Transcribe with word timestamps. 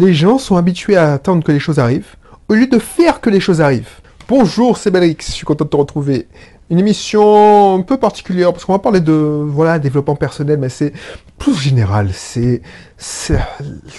Les 0.00 0.14
gens 0.14 0.38
sont 0.38 0.56
habitués 0.56 0.96
à 0.96 1.12
attendre 1.12 1.42
que 1.42 1.50
les 1.50 1.58
choses 1.58 1.80
arrivent, 1.80 2.14
au 2.48 2.54
lieu 2.54 2.68
de 2.68 2.78
faire 2.78 3.20
que 3.20 3.30
les 3.30 3.40
choses 3.40 3.60
arrivent. 3.60 3.96
Bonjour, 4.28 4.78
c'est 4.78 4.92
Belrix, 4.92 5.16
je 5.18 5.32
suis 5.32 5.44
content 5.44 5.64
de 5.64 5.70
te 5.70 5.76
retrouver. 5.76 6.28
Une 6.70 6.78
émission 6.78 7.74
un 7.74 7.82
peu 7.82 7.96
particulière, 7.96 8.52
parce 8.52 8.64
qu'on 8.64 8.74
va 8.74 8.78
parler 8.78 9.00
de 9.00 9.12
voilà 9.12 9.80
développement 9.80 10.14
personnel, 10.14 10.56
mais 10.60 10.68
c'est 10.68 10.92
plus 11.36 11.56
général. 11.56 12.10
C'est 12.12 12.62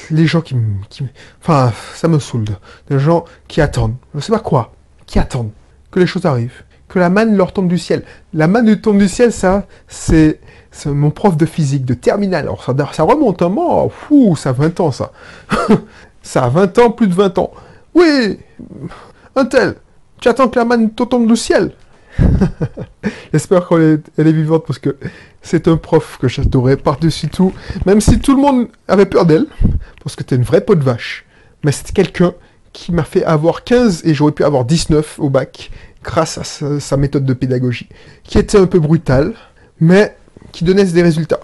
les 0.09 0.25
gens 0.25 0.39
qui, 0.39 0.55
qui... 0.87 1.03
Enfin, 1.41 1.73
ça 1.95 2.07
me 2.07 2.17
saoule. 2.17 2.45
Des 2.89 2.97
gens 2.97 3.25
qui 3.49 3.59
attendent. 3.59 3.95
Je 4.15 4.21
sais 4.21 4.31
pas 4.31 4.39
quoi. 4.39 4.71
Qui 5.05 5.19
attendent 5.19 5.51
que 5.91 5.99
les 5.99 6.07
choses 6.07 6.25
arrivent. 6.25 6.63
Que 6.89 6.99
la 6.99 7.09
manne 7.09 7.37
leur 7.37 7.53
tombe 7.53 7.67
du 7.67 7.77
ciel. 7.77 8.03
La 8.33 8.47
manne 8.47 8.75
tombe 8.81 8.97
du 8.97 9.07
ciel, 9.07 9.31
ça, 9.31 9.65
c'est 9.87 10.39
mon 10.85 11.11
prof 11.11 11.37
de 11.37 11.45
physique, 11.45 11.85
de 11.85 11.93
terminale. 11.93 12.45
Alors 12.45 12.63
ça, 12.63 13.03
remonte 13.03 13.41
un 13.41 13.49
moment. 13.49 13.89
Fou, 13.89 14.35
ça 14.35 14.49
a 14.49 14.53
20 14.53 14.79
ans, 14.79 14.91
ça. 14.91 15.11
ça 16.21 16.43
a 16.43 16.49
20 16.49 16.79
ans, 16.79 16.91
plus 16.91 17.07
de 17.07 17.13
20 17.13 17.37
ans. 17.37 17.51
Oui, 17.93 18.39
un 19.35 19.45
tel. 19.45 19.75
Tu 20.19 20.27
attends 20.27 20.49
que 20.49 20.59
la 20.59 20.65
manne 20.65 20.91
te 20.91 21.03
tombe 21.03 21.27
du 21.27 21.35
ciel. 21.35 21.71
J'espère 23.31 23.67
qu'elle 23.67 24.01
est, 24.17 24.31
vivante 24.31 24.65
parce 24.65 24.79
que 24.79 24.97
c'est 25.41 25.67
un 25.67 25.77
prof 25.77 26.17
que 26.19 26.27
j'adorais 26.27 26.75
par-dessus 26.75 27.29
tout. 27.29 27.53
Même 27.85 28.01
si 28.01 28.19
tout 28.19 28.35
le 28.35 28.41
monde 28.41 28.67
avait 28.87 29.05
peur 29.05 29.25
d'elle, 29.25 29.45
parce 30.03 30.15
que 30.15 30.23
c'était 30.23 30.35
une 30.35 30.43
vraie 30.43 30.61
peau 30.61 30.75
de 30.75 30.83
vache. 30.83 31.25
Mais 31.63 31.71
c'était 31.71 31.93
quelqu'un 31.93 32.33
qui 32.73 32.91
m'a 32.91 33.03
fait 33.03 33.23
avoir 33.23 33.63
15 33.63 34.01
et 34.05 34.13
j'aurais 34.13 34.31
pu 34.31 34.43
avoir 34.43 34.65
19 34.65 35.19
au 35.19 35.29
bac 35.29 35.71
grâce 36.03 36.37
à 36.37 36.43
sa, 36.79 36.97
méthode 36.97 37.25
de 37.25 37.33
pédagogie. 37.33 37.89
Qui 38.23 38.37
était 38.37 38.57
un 38.57 38.65
peu 38.65 38.79
brutale, 38.79 39.33
mais 39.79 40.15
qui 40.51 40.63
donnait 40.63 40.85
des 40.85 41.01
résultats. 41.01 41.39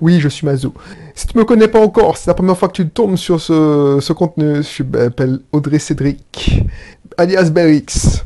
Oui, 0.00 0.20
je 0.20 0.28
suis 0.28 0.46
Mazo. 0.46 0.74
Si 1.14 1.26
tu 1.26 1.38
me 1.38 1.44
connais 1.44 1.68
pas 1.68 1.80
encore, 1.80 2.18
c'est 2.18 2.28
la 2.28 2.34
première 2.34 2.58
fois 2.58 2.68
que 2.68 2.74
tu 2.74 2.88
tombes 2.88 3.16
sur 3.16 3.40
ce, 3.40 3.98
ce 4.00 4.12
contenu. 4.12 4.62
Je 4.62 4.82
m'appelle 4.82 5.40
Audrey 5.52 5.78
Cédric, 5.78 6.62
alias 7.16 7.50
Berix. 7.50 8.22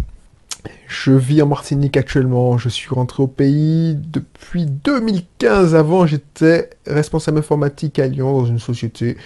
Je 0.89 1.13
vis 1.13 1.41
en 1.41 1.47
Martinique 1.47 1.97
actuellement. 1.97 2.59
Je 2.59 2.69
suis 2.69 2.93
rentré 2.93 3.23
au 3.23 3.29
pays 3.29 3.95
depuis 3.97 4.67
2015. 4.67 5.77
Avant, 5.77 6.05
j'étais 6.05 6.71
responsable 6.85 7.39
informatique 7.39 8.01
à 8.01 8.09
Lyon 8.09 8.41
dans 8.41 8.47
une 8.47 8.59
société 8.59 9.17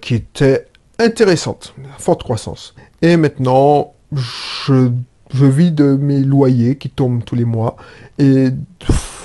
qui 0.00 0.14
était 0.14 0.66
intéressante, 1.00 1.74
forte 1.98 2.22
croissance. 2.22 2.74
Et 3.02 3.16
maintenant, 3.16 3.92
je, 4.12 4.90
je 5.32 5.46
vis 5.46 5.72
de 5.72 5.96
mes 5.96 6.20
loyers 6.20 6.76
qui 6.76 6.90
tombent 6.90 7.24
tous 7.24 7.34
les 7.34 7.44
mois 7.44 7.76
et 8.18 8.48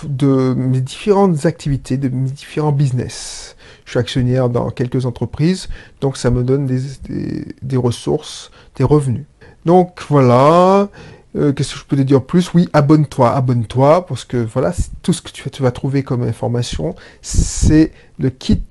de 0.03 0.53
mes 0.55 0.81
différentes 0.81 1.45
activités, 1.45 1.97
de 1.97 2.09
mes 2.09 2.29
différents 2.29 2.71
business. 2.71 3.55
Je 3.85 3.91
suis 3.91 3.99
actionnaire 3.99 4.49
dans 4.49 4.69
quelques 4.69 5.05
entreprises, 5.05 5.67
donc 6.01 6.17
ça 6.17 6.31
me 6.31 6.43
donne 6.43 6.65
des, 6.65 7.77
ressources, 7.77 8.51
des 8.75 8.83
revenus. 8.83 9.25
Donc 9.65 10.01
voilà, 10.09 10.89
euh, 11.35 11.51
qu'est-ce 11.51 11.73
que 11.73 11.79
je 11.79 11.85
peux 11.85 11.97
te 11.97 12.01
dire 12.01 12.23
plus? 12.23 12.53
Oui, 12.53 12.69
abonne-toi, 12.73 13.33
abonne-toi, 13.33 14.05
parce 14.05 14.25
que 14.25 14.37
voilà, 14.37 14.73
tout 15.01 15.13
ce 15.13 15.21
que 15.21 15.29
tu 15.31 15.63
vas 15.63 15.71
trouver 15.71 16.03
comme 16.03 16.23
information, 16.23 16.95
c'est 17.21 17.91
le 18.19 18.29
kit, 18.29 18.63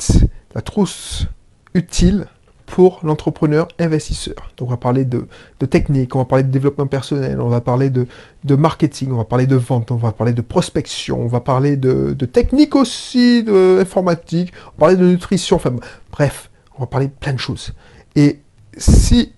la 0.54 0.62
trousse 0.62 1.26
utile 1.74 2.26
pour 2.72 3.00
l'entrepreneur 3.02 3.68
investisseur. 3.78 4.50
Donc 4.56 4.68
on 4.68 4.70
va 4.70 4.78
parler 4.78 5.04
de, 5.04 5.26
de, 5.60 5.66
technique, 5.66 6.16
on 6.16 6.20
va 6.20 6.24
parler 6.24 6.42
de 6.42 6.50
développement 6.50 6.86
personnel, 6.86 7.38
on 7.38 7.50
va 7.50 7.60
parler 7.60 7.90
de, 7.90 8.06
de, 8.44 8.54
marketing, 8.54 9.12
on 9.12 9.18
va 9.18 9.26
parler 9.26 9.46
de 9.46 9.56
vente, 9.56 9.90
on 9.90 9.96
va 9.96 10.10
parler 10.10 10.32
de 10.32 10.40
prospection, 10.40 11.20
on 11.20 11.26
va 11.26 11.40
parler 11.40 11.76
de, 11.76 12.14
de 12.18 12.24
technique 12.24 12.74
aussi, 12.74 13.42
de 13.42 13.78
informatique, 13.78 14.54
on 14.64 14.70
va 14.70 14.72
parler 14.78 14.96
de 14.96 15.04
nutrition, 15.04 15.56
enfin 15.56 15.74
bref, 16.10 16.50
on 16.78 16.80
va 16.80 16.86
parler 16.86 17.08
de 17.08 17.12
plein 17.12 17.34
de 17.34 17.38
choses. 17.38 17.74
Et 18.16 18.40
si 18.78 19.34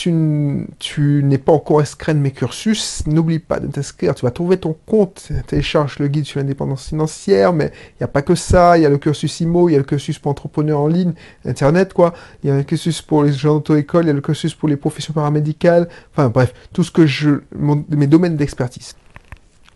tu, 0.00 1.22
n'es 1.22 1.38
pas 1.38 1.52
encore 1.52 1.80
inscrit 1.80 2.14
de 2.14 2.18
mes 2.18 2.30
cursus, 2.30 3.02
n'oublie 3.06 3.38
pas 3.38 3.60
de 3.60 3.66
t'inscrire. 3.66 4.14
Tu 4.14 4.24
vas 4.24 4.30
trouver 4.30 4.56
ton 4.56 4.74
compte, 4.86 5.28
télécharge 5.46 5.98
le 5.98 6.08
guide 6.08 6.24
sur 6.24 6.40
l'indépendance 6.40 6.88
financière, 6.88 7.52
mais 7.52 7.72
il 7.74 8.00
n'y 8.00 8.04
a 8.04 8.08
pas 8.08 8.22
que 8.22 8.34
ça. 8.34 8.78
Il 8.78 8.82
y 8.82 8.86
a 8.86 8.88
le 8.88 8.98
cursus 8.98 9.40
IMO, 9.40 9.68
il 9.68 9.72
y 9.72 9.74
a 9.74 9.78
le 9.78 9.84
cursus 9.84 10.18
pour 10.18 10.30
entrepreneurs 10.30 10.80
en 10.80 10.86
ligne, 10.86 11.12
Internet, 11.44 11.92
quoi. 11.92 12.14
Il 12.42 12.48
y 12.48 12.52
a 12.52 12.56
le 12.56 12.62
cursus 12.62 13.02
pour 13.02 13.24
les 13.24 13.32
gens 13.32 13.54
d'auto-école, 13.54 14.04
il 14.04 14.08
y 14.08 14.10
a 14.10 14.14
le 14.14 14.20
cursus 14.20 14.54
pour 14.54 14.68
les 14.68 14.76
professions 14.76 15.12
paramédicales. 15.12 15.88
Enfin, 16.12 16.28
bref, 16.28 16.54
tout 16.72 16.82
ce 16.82 16.90
que 16.90 17.06
je, 17.06 17.40
mes 17.58 18.06
domaines 18.06 18.36
d'expertise 18.36 18.94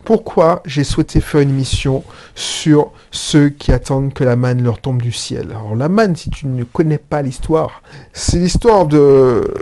pourquoi 0.04 0.62
j'ai 0.66 0.84
souhaité 0.84 1.20
faire 1.20 1.40
une 1.40 1.50
émission 1.50 2.04
sur 2.34 2.92
ceux 3.10 3.48
qui 3.48 3.72
attendent 3.72 4.12
que 4.12 4.24
la 4.24 4.36
manne 4.36 4.62
leur 4.62 4.80
tombe 4.80 5.00
du 5.00 5.12
ciel? 5.12 5.50
Alors 5.50 5.74
la 5.74 5.88
manne, 5.88 6.14
si 6.14 6.30
tu 6.30 6.46
ne 6.46 6.64
connais 6.64 6.98
pas 6.98 7.22
l'histoire, 7.22 7.82
c'est 8.12 8.38
l'histoire 8.38 8.86
de, 8.86 9.52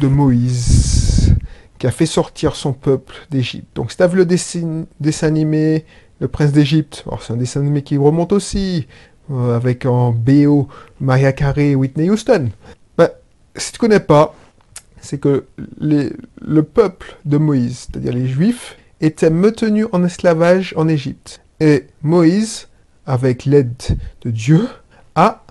de 0.00 0.06
Moïse 0.06 1.34
qui 1.78 1.86
a 1.86 1.90
fait 1.90 2.06
sortir 2.06 2.56
son 2.56 2.72
peuple 2.72 3.14
d'Égypte. 3.30 3.68
Donc 3.74 3.90
si 3.90 3.96
tu 3.96 4.02
as 4.02 4.08
vu 4.08 4.18
le 4.18 4.26
dessin, 4.26 4.86
animé 5.22 5.84
Le 6.20 6.28
Prince 6.28 6.52
d'Égypte, 6.52 7.04
c'est 7.20 7.32
un 7.32 7.36
dessin 7.36 7.60
animé 7.60 7.82
qui 7.82 7.96
remonte 7.96 8.32
aussi, 8.32 8.86
euh, 9.30 9.56
avec 9.56 9.86
en 9.86 10.10
BO 10.10 10.68
Maria 11.00 11.32
Carey 11.32 11.70
et 11.70 11.74
Whitney 11.74 12.10
Houston. 12.10 12.50
Ben, 12.96 13.08
si 13.56 13.72
tu 13.72 13.78
connais 13.78 14.00
pas, 14.00 14.34
c'est 15.00 15.18
que 15.18 15.44
le 15.78 16.62
peuple 16.62 17.16
de 17.24 17.38
Moïse, 17.38 17.86
c'est-à-dire 17.86 18.12
les 18.12 18.26
Juifs, 18.26 18.77
était 19.00 19.30
maintenu 19.30 19.86
en 19.92 20.04
esclavage 20.04 20.74
en 20.76 20.88
Égypte. 20.88 21.40
Et 21.60 21.86
Moïse, 22.02 22.68
avec 23.06 23.44
l'aide 23.44 23.74
de 24.22 24.30
Dieu, 24.30 24.68
a, 25.14 25.44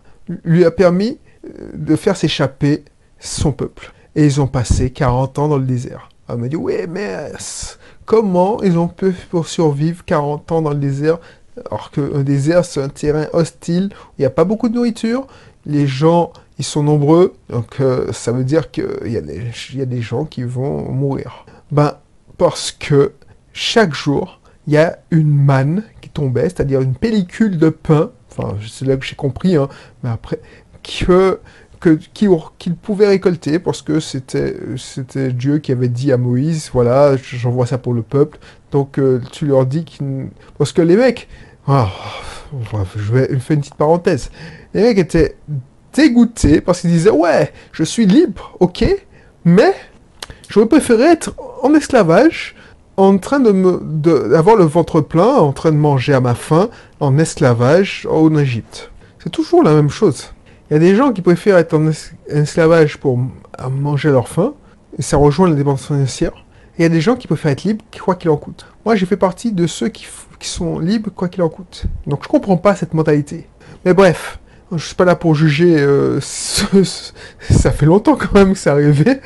lui 0.44 0.66
a 0.66 0.72
permis 0.72 1.20
euh, 1.46 1.72
de 1.74 1.96
faire 1.96 2.18
s'échapper 2.18 2.84
son 3.20 3.52
peuple. 3.52 3.94
Et 4.16 4.26
ils 4.26 4.42
ont 4.42 4.48
passé 4.48 4.90
40 4.90 5.40
ans 5.40 5.48
dans 5.48 5.58
le 5.58 5.66
désert. 5.66 6.10
On 6.30 6.38
m'a 6.38 6.48
dit, 6.48 6.56
oui, 6.56 6.76
mais 6.90 7.32
comment 8.06 8.62
ils 8.62 8.78
ont 8.78 8.88
pu 8.88 9.14
pour 9.30 9.48
survivre 9.48 10.04
40 10.06 10.52
ans 10.52 10.62
dans 10.62 10.72
le 10.72 10.78
désert 10.78 11.20
alors 11.72 11.92
qu'un 11.92 12.24
désert, 12.24 12.66
c'est 12.66 12.82
un 12.82 12.90
terrain 12.90 13.28
hostile, 13.34 13.90
il 14.18 14.22
n'y 14.22 14.26
a 14.26 14.30
pas 14.30 14.44
beaucoup 14.44 14.70
de 14.70 14.76
nourriture, 14.76 15.26
les 15.66 15.88
gens, 15.88 16.32
ils 16.60 16.66
sont 16.66 16.84
nombreux, 16.84 17.34
donc 17.50 17.80
euh, 17.80 18.12
ça 18.14 18.32
veut 18.32 18.44
dire 18.44 18.72
qu'il 18.72 18.86
y, 19.06 19.14
y, 19.14 19.82
a 19.82 19.86
des 19.86 20.02
gens 20.02 20.26
qui 20.26 20.44
vont 20.44 20.92
mourir. 20.92 21.46
Ben, 21.72 21.96
parce 22.38 22.72
que 22.72 23.14
chaque 23.58 23.94
jour, 23.94 24.40
il 24.68 24.74
y 24.74 24.78
a 24.78 25.00
une 25.10 25.34
manne 25.34 25.84
qui 26.02 26.10
tombait, 26.10 26.44
c'est-à-dire 26.44 26.82
une 26.82 26.94
pellicule 26.94 27.58
de 27.58 27.70
pain, 27.70 28.12
enfin, 28.32 28.56
c'est 28.70 28.86
là 28.86 28.96
que 28.98 29.06
j'ai 29.06 29.16
compris, 29.16 29.56
hein, 29.56 29.68
mais 30.04 30.12
après, 30.12 30.40
que, 30.84 31.40
que, 31.80 31.98
qu'il 32.14 32.30
récolter 33.00 33.58
parce 33.58 33.82
que 33.82 34.00
c'était, 34.00 34.56
c'était 34.78 35.32
Dieu 35.32 35.58
qui 35.58 35.72
avait 35.72 35.88
dit 35.88 36.12
à 36.12 36.18
Moïse, 36.18 36.70
voilà, 36.72 37.18
j'envoie 37.18 37.66
ça 37.66 37.80
pour 37.80 37.94
le 37.94 38.04
peuple. 38.04 38.38
Donc, 38.72 39.00
euh, 39.00 39.22
tu 39.32 39.48
leur 39.48 39.66
dis 39.66 39.86
qu'ils... 39.86 40.28
Parce 40.60 40.72
que 40.72 40.84
les 40.84 40.96
mecs, 40.96 41.28
oh, 41.68 41.86
je 42.96 43.12
vais 43.12 43.40
faire 43.40 43.56
une 43.56 43.62
petite 43.62 43.76
parenthèse, 43.76 44.30
les 44.76 44.84
mecs 44.84 45.00
étaient 45.00 45.36
dégoûtés 45.94 46.62
parce 46.62 46.82
qu'ils 46.82 46.92
disaient, 46.92 47.10
ouais, 47.10 47.52
je 47.72 47.84
suis 47.84 48.06
libre, 48.06 48.56
ok, 48.60 48.86
mais 49.46 49.74
j'aurais 50.48 50.68
préféré 50.68 51.06
être 51.06 51.34
en 51.64 51.74
esclavage 51.74 52.56
en 52.98 53.18
train 53.20 53.40
de 53.40 53.52
me, 53.52 53.80
d'avoir 54.28 54.56
le 54.56 54.66
ventre 54.66 55.02
plein, 55.02 55.36
en 55.36 55.54
train 55.54 55.72
de 55.72 55.78
manger 55.78 56.14
à 56.14 56.20
ma 56.20 56.34
faim, 56.34 56.70
en 57.00 57.18
esclavage 57.20 58.08
en 58.10 58.36
Égypte. 58.36 58.92
C'est 59.24 59.30
toujours 59.30 59.64
la 59.64 59.74
même 59.74 59.90
chose. 59.90 60.34
Il 60.70 60.74
y 60.74 60.76
a 60.76 60.80
des 60.80 60.96
gens 60.96 61.14
qui 61.14 61.22
préfèrent 61.22 61.58
être 61.58 61.76
en 61.76 61.90
esclavage 62.28 62.98
pour 62.98 63.20
manger 63.72 64.10
à 64.10 64.14
leur 64.14 64.28
faim, 64.28 64.54
et 64.98 65.02
ça 65.04 65.18
rejoint 65.18 65.48
la 65.48 65.56
dépense 65.56 65.86
financière. 65.86 66.32
Il 66.78 66.82
y 66.82 66.86
a 66.86 66.90
des 66.90 67.02
gens 67.02 67.16
qui 67.16 67.28
préfèrent 67.28 67.52
être 67.52 67.64
libres, 67.64 67.86
quoi 68.04 68.16
qu'il 68.16 68.30
en 68.32 68.38
coûte. 68.38 68.66
Moi, 68.84 68.96
j'ai 68.96 69.06
fait 69.06 69.18
partie 69.18 69.52
de 69.52 69.68
ceux 69.68 69.90
qui, 69.90 70.08
sont 70.42 70.80
libres, 70.80 71.12
quoi 71.16 71.30
qu'il 71.30 71.44
en 71.44 71.50
coûte. 71.50 71.86
Donc, 72.08 72.24
je 72.24 72.28
comprends 72.28 72.58
pas 72.58 72.76
cette 72.76 72.94
mentalité. 72.94 73.48
Mais 73.86 73.94
bref, 73.94 74.40
je 74.72 74.84
suis 74.84 74.96
pas 74.96 75.06
là 75.06 75.16
pour 75.16 75.36
juger. 75.36 75.78
Euh, 75.78 76.20
ça 76.22 77.72
fait 77.72 77.86
longtemps 77.86 78.16
quand 78.16 78.34
même 78.34 78.54
que 78.54 78.60
c'est 78.60 78.70
arrivé, 78.70 79.20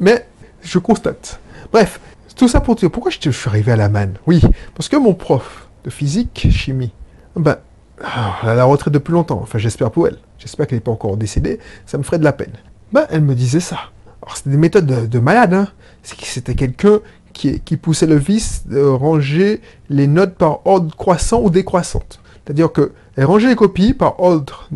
mais 0.00 0.26
je 0.62 0.78
constate. 0.78 1.40
Bref, 1.72 2.00
tout 2.38 2.48
ça 2.48 2.60
pour 2.60 2.76
dire, 2.76 2.90
pourquoi 2.90 3.10
je, 3.10 3.30
suis 3.30 3.48
arrivé 3.48 3.72
à 3.72 3.76
la 3.76 3.88
manne? 3.88 4.14
Oui, 4.26 4.40
parce 4.74 4.88
que 4.88 4.96
mon 4.96 5.12
prof 5.12 5.68
de 5.84 5.90
physique, 5.90 6.46
chimie, 6.50 6.92
ben, 7.36 7.56
ah, 8.02 8.36
elle 8.42 8.50
a 8.50 8.54
la 8.54 8.64
retraite 8.64 8.94
depuis 8.94 9.12
longtemps, 9.12 9.40
enfin 9.42 9.58
j'espère 9.58 9.90
pour 9.90 10.06
elle, 10.06 10.18
j'espère 10.38 10.66
qu'elle 10.66 10.78
n'est 10.78 10.82
pas 10.82 10.92
encore 10.92 11.16
décédée, 11.16 11.58
ça 11.84 11.98
me 11.98 12.04
ferait 12.04 12.18
de 12.18 12.24
la 12.24 12.32
peine. 12.32 12.52
Ben, 12.92 13.06
elle 13.10 13.22
me 13.22 13.34
disait 13.34 13.60
ça. 13.60 13.78
Alors 14.22 14.36
c'était 14.36 14.50
des 14.50 14.56
méthodes 14.56 14.86
de, 14.86 15.18
malade, 15.18 15.52
hein. 15.52 15.68
C'était 16.02 16.54
quelqu'un 16.54 17.00
qui, 17.32 17.58
poussait 17.76 18.06
le 18.06 18.16
vice 18.16 18.66
de 18.66 18.80
ranger 18.80 19.60
les 19.90 20.06
notes 20.06 20.34
par 20.34 20.66
ordre 20.66 20.94
croissant 20.96 21.42
ou 21.42 21.50
décroissante. 21.50 22.20
C'est-à-dire 22.44 22.72
qu'elle 22.72 23.24
rangeait 23.24 23.48
les 23.48 23.56
copies 23.56 23.94
par 23.94 24.20
ordre, 24.20 24.68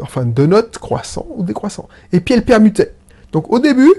enfin, 0.00 0.24
de 0.24 0.46
notes 0.46 0.78
croissant 0.78 1.26
ou 1.36 1.42
décroissant. 1.42 1.88
Et 2.12 2.20
puis 2.20 2.34
elle 2.34 2.44
permutait. 2.44 2.94
Donc 3.32 3.52
au 3.52 3.58
début, 3.58 3.92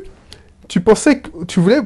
tu 0.71 0.79
pensais 0.79 1.19
que 1.19 1.43
tu 1.43 1.59
voulais. 1.59 1.81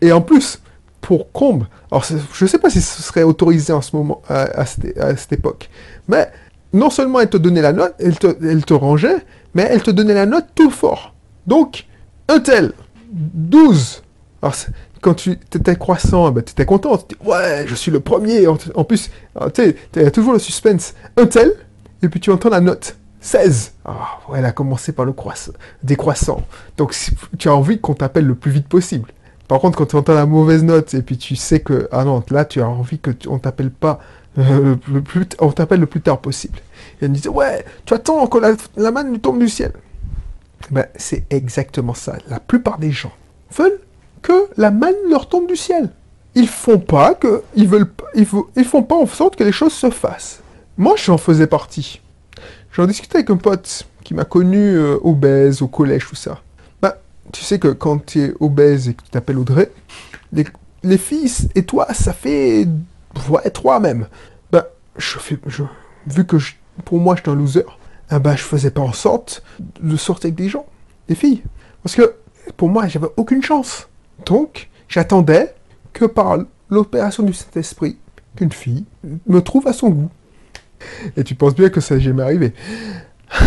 et 0.00 0.10
en 0.10 0.22
plus, 0.22 0.58
pour 1.02 1.30
comble, 1.32 1.68
alors 1.90 2.02
je 2.02 2.44
ne 2.44 2.48
sais 2.48 2.56
pas 2.56 2.70
si 2.70 2.80
ce 2.80 3.02
serait 3.02 3.24
autorisé 3.24 3.74
en 3.74 3.82
ce 3.82 3.94
moment, 3.94 4.22
à, 4.26 4.64
cette, 4.64 5.32
époque, 5.32 5.68
mais 6.08 6.30
non 6.72 6.88
seulement 6.88 7.20
elle 7.20 7.28
te 7.28 7.36
donnait 7.36 7.60
la 7.60 7.74
note, 7.74 7.94
elle 7.98 8.18
te, 8.18 8.28
elle 8.42 8.64
te 8.64 8.72
rangeait, 8.72 9.18
mais 9.52 9.68
elle 9.68 9.82
te 9.82 9.90
donnait 9.90 10.14
la 10.14 10.24
note 10.24 10.46
tout 10.54 10.70
fort. 10.70 11.12
Donc, 11.46 11.84
un 12.26 12.40
tel, 12.40 12.72
12. 13.12 14.02
Alors, 14.40 14.56
quand 15.02 15.12
tu 15.12 15.32
étais 15.32 15.76
croissant, 15.76 16.30
ben, 16.30 16.42
tu 16.42 16.52
étais 16.52 16.64
content. 16.64 16.96
Tu 16.96 17.16
ouais, 17.22 17.66
je 17.66 17.74
suis 17.74 17.90
le 17.90 18.00
premier. 18.00 18.46
En, 18.46 18.56
en 18.74 18.84
plus, 18.84 19.10
alors, 19.36 19.52
tu 19.52 19.62
sais, 19.62 19.76
tu 19.92 20.10
toujours 20.10 20.32
le 20.32 20.38
suspense. 20.38 20.94
Un 21.18 21.26
tel, 21.26 21.52
et 22.02 22.08
puis 22.08 22.18
tu 22.18 22.30
entends 22.30 22.48
la 22.48 22.62
note. 22.62 22.96
16. 23.20 23.72
Ah, 23.84 24.18
elle 24.34 24.44
a 24.44 24.52
commencé 24.52 24.92
par 24.92 25.04
le 25.04 25.12
croissant, 25.12 25.52
décroissant. 25.82 26.42
Donc, 26.76 26.94
tu 27.38 27.48
as 27.48 27.54
envie 27.54 27.80
qu'on 27.80 27.94
t'appelle 27.94 28.26
le 28.26 28.34
plus 28.34 28.50
vite 28.50 28.68
possible. 28.68 29.12
Par 29.48 29.60
contre, 29.60 29.78
quand 29.78 29.86
tu 29.86 29.96
entends 29.96 30.14
la 30.14 30.26
mauvaise 30.26 30.62
note, 30.62 30.92
et 30.94 31.02
puis 31.02 31.16
tu 31.16 31.34
sais 31.34 31.60
que, 31.60 31.88
ah 31.90 32.04
non, 32.04 32.22
là, 32.30 32.44
tu 32.44 32.60
as 32.60 32.68
envie 32.68 32.98
que 32.98 33.10
on 33.28 33.38
t'appelle 33.38 33.70
pas, 33.70 33.98
euh, 34.38 34.76
le 34.92 35.02
plus, 35.02 35.26
on 35.40 35.50
t'appelle 35.50 35.80
le 35.80 35.86
plus 35.86 36.02
tard 36.02 36.20
possible. 36.20 36.58
Et 37.00 37.04
elle 37.04 37.10
me 37.10 37.14
disait, 37.14 37.30
ouais, 37.30 37.64
tu 37.86 37.94
attends 37.94 38.26
que 38.26 38.38
la, 38.76 38.90
manne 38.90 39.18
tombe 39.18 39.38
du 39.38 39.48
ciel. 39.48 39.72
Ben, 40.70 40.86
c'est 40.96 41.24
exactement 41.30 41.94
ça. 41.94 42.16
La 42.28 42.40
plupart 42.40 42.78
des 42.78 42.92
gens 42.92 43.12
veulent 43.56 43.80
que 44.20 44.48
la 44.56 44.70
manne 44.70 44.94
leur 45.08 45.28
tombe 45.28 45.48
du 45.48 45.56
ciel. 45.56 45.90
Ils 46.34 46.48
font 46.48 46.78
pas 46.78 47.14
que, 47.14 47.42
ils 47.56 47.66
veulent, 47.66 47.90
ils 48.14 48.64
font 48.64 48.82
pas 48.82 48.96
en 48.96 49.06
sorte 49.06 49.36
que 49.36 49.44
les 49.44 49.52
choses 49.52 49.72
se 49.72 49.90
fassent. 49.90 50.40
Moi, 50.76 50.94
j'en 50.96 51.18
faisais 51.18 51.46
partie. 51.46 52.00
J'en 52.78 52.86
discutais 52.86 53.16
avec 53.16 53.30
un 53.30 53.36
pote 53.36 53.88
qui 54.04 54.14
m'a 54.14 54.24
connu 54.24 54.56
euh, 54.76 54.98
obèse 55.02 55.62
au 55.62 55.66
collège, 55.66 56.06
tout 56.08 56.14
ça. 56.14 56.40
Bah, 56.80 56.98
tu 57.32 57.42
sais 57.42 57.58
que 57.58 57.66
quand 57.68 58.06
tu 58.06 58.20
es 58.22 58.34
obèse 58.38 58.88
et 58.88 58.94
que 58.94 59.02
tu 59.02 59.10
t'appelles 59.10 59.38
Audrey, 59.38 59.72
les, 60.32 60.44
les 60.84 60.96
filles 60.96 61.28
et 61.56 61.64
toi, 61.64 61.92
ça 61.92 62.12
fait 62.12 62.68
ouais, 63.28 63.50
trois 63.50 63.80
même. 63.80 64.06
Bah, 64.52 64.68
je 64.96 65.18
fais, 65.18 65.36
je, 65.48 65.64
vu 66.06 66.24
que 66.24 66.38
je- 66.38 66.54
pour 66.84 67.00
moi 67.00 67.16
j'étais 67.16 67.30
un 67.30 67.34
loser, 67.34 67.64
ah 68.10 68.20
bah, 68.20 68.36
je 68.36 68.42
faisais 68.44 68.70
pas 68.70 68.80
en 68.82 68.92
sorte 68.92 69.42
de 69.80 69.96
sortir 69.96 70.28
avec 70.28 70.36
des 70.36 70.48
gens, 70.48 70.66
des 71.08 71.16
filles. 71.16 71.42
Parce 71.82 71.96
que 71.96 72.14
pour 72.56 72.68
moi, 72.68 72.86
j'avais 72.86 73.08
aucune 73.16 73.42
chance. 73.42 73.88
Donc, 74.24 74.70
j'attendais 74.88 75.52
que 75.92 76.04
par 76.04 76.38
l'opération 76.70 77.24
du 77.24 77.32
Saint-Esprit, 77.32 77.98
qu'une 78.36 78.52
fille 78.52 78.84
me 79.26 79.40
trouve 79.40 79.66
à 79.66 79.72
son 79.72 79.90
goût. 79.90 80.10
Et 81.16 81.24
tu 81.24 81.34
penses 81.34 81.54
bien 81.54 81.68
que 81.68 81.80
ça 81.80 81.98
jamais 81.98 82.22
arrivé. 82.22 82.52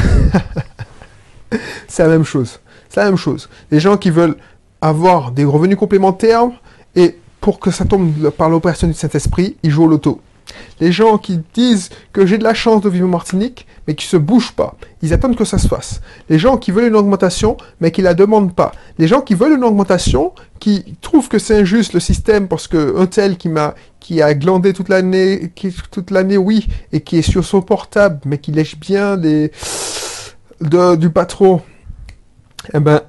c'est 1.88 2.04
la 2.04 2.10
même 2.10 2.26
chose. 2.26 2.60
C'est 2.90 3.00
la 3.00 3.08
même 3.08 3.18
chose. 3.18 3.50
Les 3.72 3.80
gens 3.80 3.98
qui 3.98 4.10
veulent 4.10 4.36
avoir 4.82 5.32
des 5.32 5.46
revenus 5.46 5.78
complémentaires 5.78 6.50
et 6.96 7.18
pour 7.40 7.60
que 7.60 7.72
ça 7.72 7.86
tombe 7.86 8.30
par 8.32 8.50
l'opération 8.50 8.88
du 8.88 8.94
Saint-Esprit, 8.94 9.58
ils 9.64 9.72
jouent 9.72 9.86
au 9.86 9.88
loto. 9.88 10.22
Les 10.80 10.92
gens 10.92 11.18
qui 11.18 11.40
disent 11.54 11.90
que 12.14 12.26
j'ai 12.26 12.38
de 12.38 12.44
la 12.44 12.54
chance 12.54 12.82
de 12.82 12.90
vivre 12.90 13.08
en 13.08 13.12
Martinique, 13.12 13.68
mais 13.88 13.96
qui 13.96 14.06
se 14.06 14.18
bougent 14.18 14.52
pas. 14.54 14.76
Ils 15.02 15.14
attendent 15.14 15.36
que 15.36 15.46
ça 15.46 15.58
se 15.58 15.68
fasse. 15.68 16.02
Les 16.30 16.40
gens 16.40 16.58
qui 16.58 16.72
veulent 16.72 16.88
une 16.88 16.96
augmentation, 16.96 17.58
mais 17.80 17.92
qui 17.92 18.02
la 18.02 18.14
demandent 18.14 18.54
pas. 18.56 18.72
Les 18.98 19.08
gens 19.08 19.22
qui 19.22 19.34
veulent 19.34 19.54
une 19.54 19.64
augmentation, 19.64 20.34
qui 20.60 20.96
trouvent 21.02 21.28
que 21.30 21.40
c'est 21.40 21.60
injuste 21.60 21.94
le 21.94 22.00
système 22.00 22.48
parce 22.48 22.68
que 22.68 22.98
un 22.98 23.08
tel 23.08 23.38
qui 23.38 23.50
m'a, 23.50 23.74
qui 24.00 24.22
a 24.22 24.34
glandé 24.34 24.74
toute 24.74 24.90
l'année, 24.90 25.52
toute 25.92 26.12
l'année, 26.12 26.38
oui, 26.38 26.68
et 26.92 27.02
qui 27.02 27.18
est 27.18 27.22
sur 27.24 27.44
son 27.44 27.62
portable, 27.62 28.20
mais 28.26 28.38
qui 28.38 28.52
lèche 28.52 28.78
bien 28.80 29.18
des, 29.18 29.52
de- 30.62 30.96
du 30.96 31.10
patron, 31.10 31.62
eh 32.74 32.80
ben, 32.80 33.02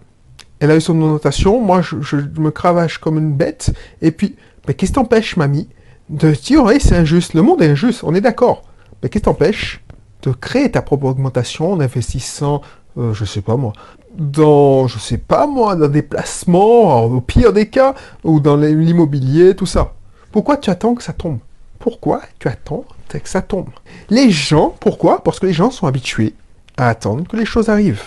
elle 0.60 0.70
a 0.70 0.76
eu 0.76 0.80
son 0.80 1.00
augmentation. 1.02 1.60
Moi, 1.60 1.82
je, 1.82 2.16
me 2.38 2.50
cravache 2.50 2.98
comme 2.98 3.18
une 3.18 3.32
bête. 3.34 3.72
Et 4.00 4.10
puis, 4.12 4.36
mais 4.66 4.74
qu'est-ce 4.74 4.92
t'empêche, 4.92 5.36
mamie, 5.36 5.68
de 6.12 6.30
dire, 6.30 6.64
c'est 6.78 6.96
injuste. 6.96 7.34
Le 7.34 7.42
monde 7.42 7.62
est 7.62 7.70
injuste, 7.70 8.04
on 8.04 8.14
est 8.14 8.20
d'accord. 8.20 8.62
Mais 9.02 9.08
qu'est-ce 9.08 9.22
qui 9.22 9.24
t'empêche 9.24 9.82
de 10.22 10.30
créer 10.30 10.70
ta 10.70 10.82
propre 10.82 11.06
augmentation 11.06 11.72
en 11.72 11.80
investissant, 11.80 12.62
euh, 12.96 13.12
je 13.12 13.24
sais 13.24 13.40
pas 13.40 13.56
moi, 13.56 13.72
dans, 14.16 14.86
je 14.86 14.98
sais 14.98 15.18
pas 15.18 15.46
moi, 15.48 15.74
dans 15.74 15.88
des 15.88 16.02
placements, 16.02 17.04
au 17.04 17.20
pire 17.20 17.52
des 17.52 17.68
cas, 17.68 17.94
ou 18.22 18.38
dans 18.38 18.56
l'immobilier, 18.56 19.56
tout 19.56 19.66
ça. 19.66 19.94
Pourquoi 20.30 20.58
tu 20.58 20.70
attends 20.70 20.94
que 20.94 21.02
ça 21.02 21.12
tombe? 21.12 21.38
Pourquoi 21.78 22.22
tu 22.38 22.46
attends 22.46 22.84
que 23.08 23.28
ça 23.28 23.42
tombe? 23.42 23.68
Les 24.08 24.30
gens, 24.30 24.74
pourquoi? 24.80 25.22
Parce 25.22 25.38
que 25.38 25.46
les 25.46 25.52
gens 25.52 25.70
sont 25.70 25.86
habitués 25.86 26.34
à 26.76 26.88
attendre 26.88 27.26
que 27.28 27.36
les 27.36 27.44
choses 27.44 27.68
arrivent. 27.68 28.04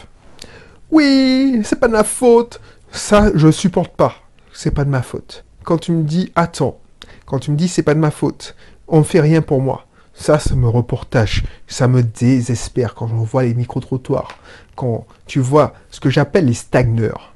Oui, 0.90 1.62
c'est 1.64 1.80
pas 1.80 1.88
de 1.88 1.94
ma 1.94 2.04
faute. 2.04 2.60
Ça, 2.92 3.30
je 3.36 3.52
supporte 3.52 3.96
pas. 3.96 4.16
C'est 4.54 4.72
pas 4.72 4.86
de 4.86 4.90
ma 4.90 5.02
faute. 5.02 5.44
Quand 5.64 5.78
tu 5.78 5.92
me 5.92 6.04
dis 6.04 6.32
attends, 6.36 6.80
quand 7.26 7.40
tu 7.40 7.52
me 7.52 7.58
dis 7.58 7.68
c'est 7.68 7.84
pas 7.84 7.94
de 7.94 8.00
ma 8.00 8.12
faute, 8.12 8.56
on 8.88 9.00
ne 9.00 9.04
fait 9.04 9.22
rien 9.22 9.42
pour 9.42 9.62
moi. 9.62 9.86
Ça, 10.14 10.40
ça 10.40 10.56
me 10.56 10.68
reportage. 10.68 11.44
Ça 11.68 11.88
me 11.88 12.02
désespère 12.02 12.96
quand 12.96 13.10
on 13.12 13.24
voit 13.24 13.44
les 13.44 13.54
micro-trottoirs. 13.54 14.30
Quand 14.76 15.06
tu 15.26 15.40
vois 15.40 15.74
ce 15.90 16.00
que 16.00 16.10
j'appelle 16.10 16.46
les 16.46 16.54
stagneurs. 16.54 17.34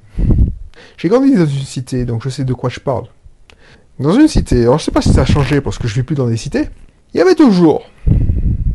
J'ai 0.97 1.09
grandi 1.09 1.36
dans 1.36 1.45
une 1.45 1.65
cité, 1.65 2.06
donc 2.06 2.24
je 2.24 2.30
sais 2.30 2.45
de 2.45 2.53
quoi 2.53 2.69
je 2.69 2.80
parle. 2.80 3.06
Dans 4.00 4.13
une 4.13 4.30
cité, 4.30 4.62
alors 4.62 4.80
je 4.80 4.86
sais 4.86 4.91
pas 4.91 5.01
si 5.01 5.12
ça 5.12 5.21
a 5.21 5.25
changé 5.25 5.59
parce 5.59 5.77
que 5.77 5.88
je 5.88 5.95
vis 5.95 6.03
plus 6.03 6.15
dans 6.15 6.27
des 6.27 6.38
cités, 6.38 6.69
il 7.13 7.18
y 7.18 7.21
avait 7.21 7.36
toujours. 7.36 7.83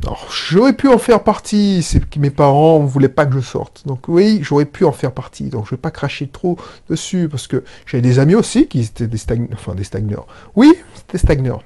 Alors, 0.06 0.26
j'aurais 0.30 0.74
pu 0.74 0.88
en 0.88 0.98
faire 0.98 1.22
partie, 1.22 1.82
c'est 1.82 1.98
que 1.98 2.18
mes 2.18 2.28
parents 2.28 2.80
ne 2.80 2.86
voulaient 2.86 3.08
pas 3.08 3.24
que 3.24 3.32
je 3.32 3.40
sorte. 3.40 3.84
Donc 3.86 4.06
oui, 4.06 4.40
j'aurais 4.42 4.66
pu 4.66 4.84
en 4.84 4.92
faire 4.92 5.12
partie. 5.12 5.44
Donc 5.44 5.64
je 5.64 5.70
vais 5.70 5.78
pas 5.78 5.90
cracher 5.90 6.26
trop 6.28 6.58
dessus 6.90 7.26
parce 7.30 7.46
que 7.46 7.64
j'avais 7.86 8.02
des 8.02 8.18
amis 8.18 8.34
aussi 8.34 8.66
qui 8.66 8.80
étaient 8.80 9.06
des 9.06 9.16
stagneurs, 9.16 9.48
enfin 9.54 9.74
des 9.74 9.84
stagneurs. 9.84 10.26
Oui, 10.56 10.74
c'était 10.94 11.16
stagneurs. 11.16 11.62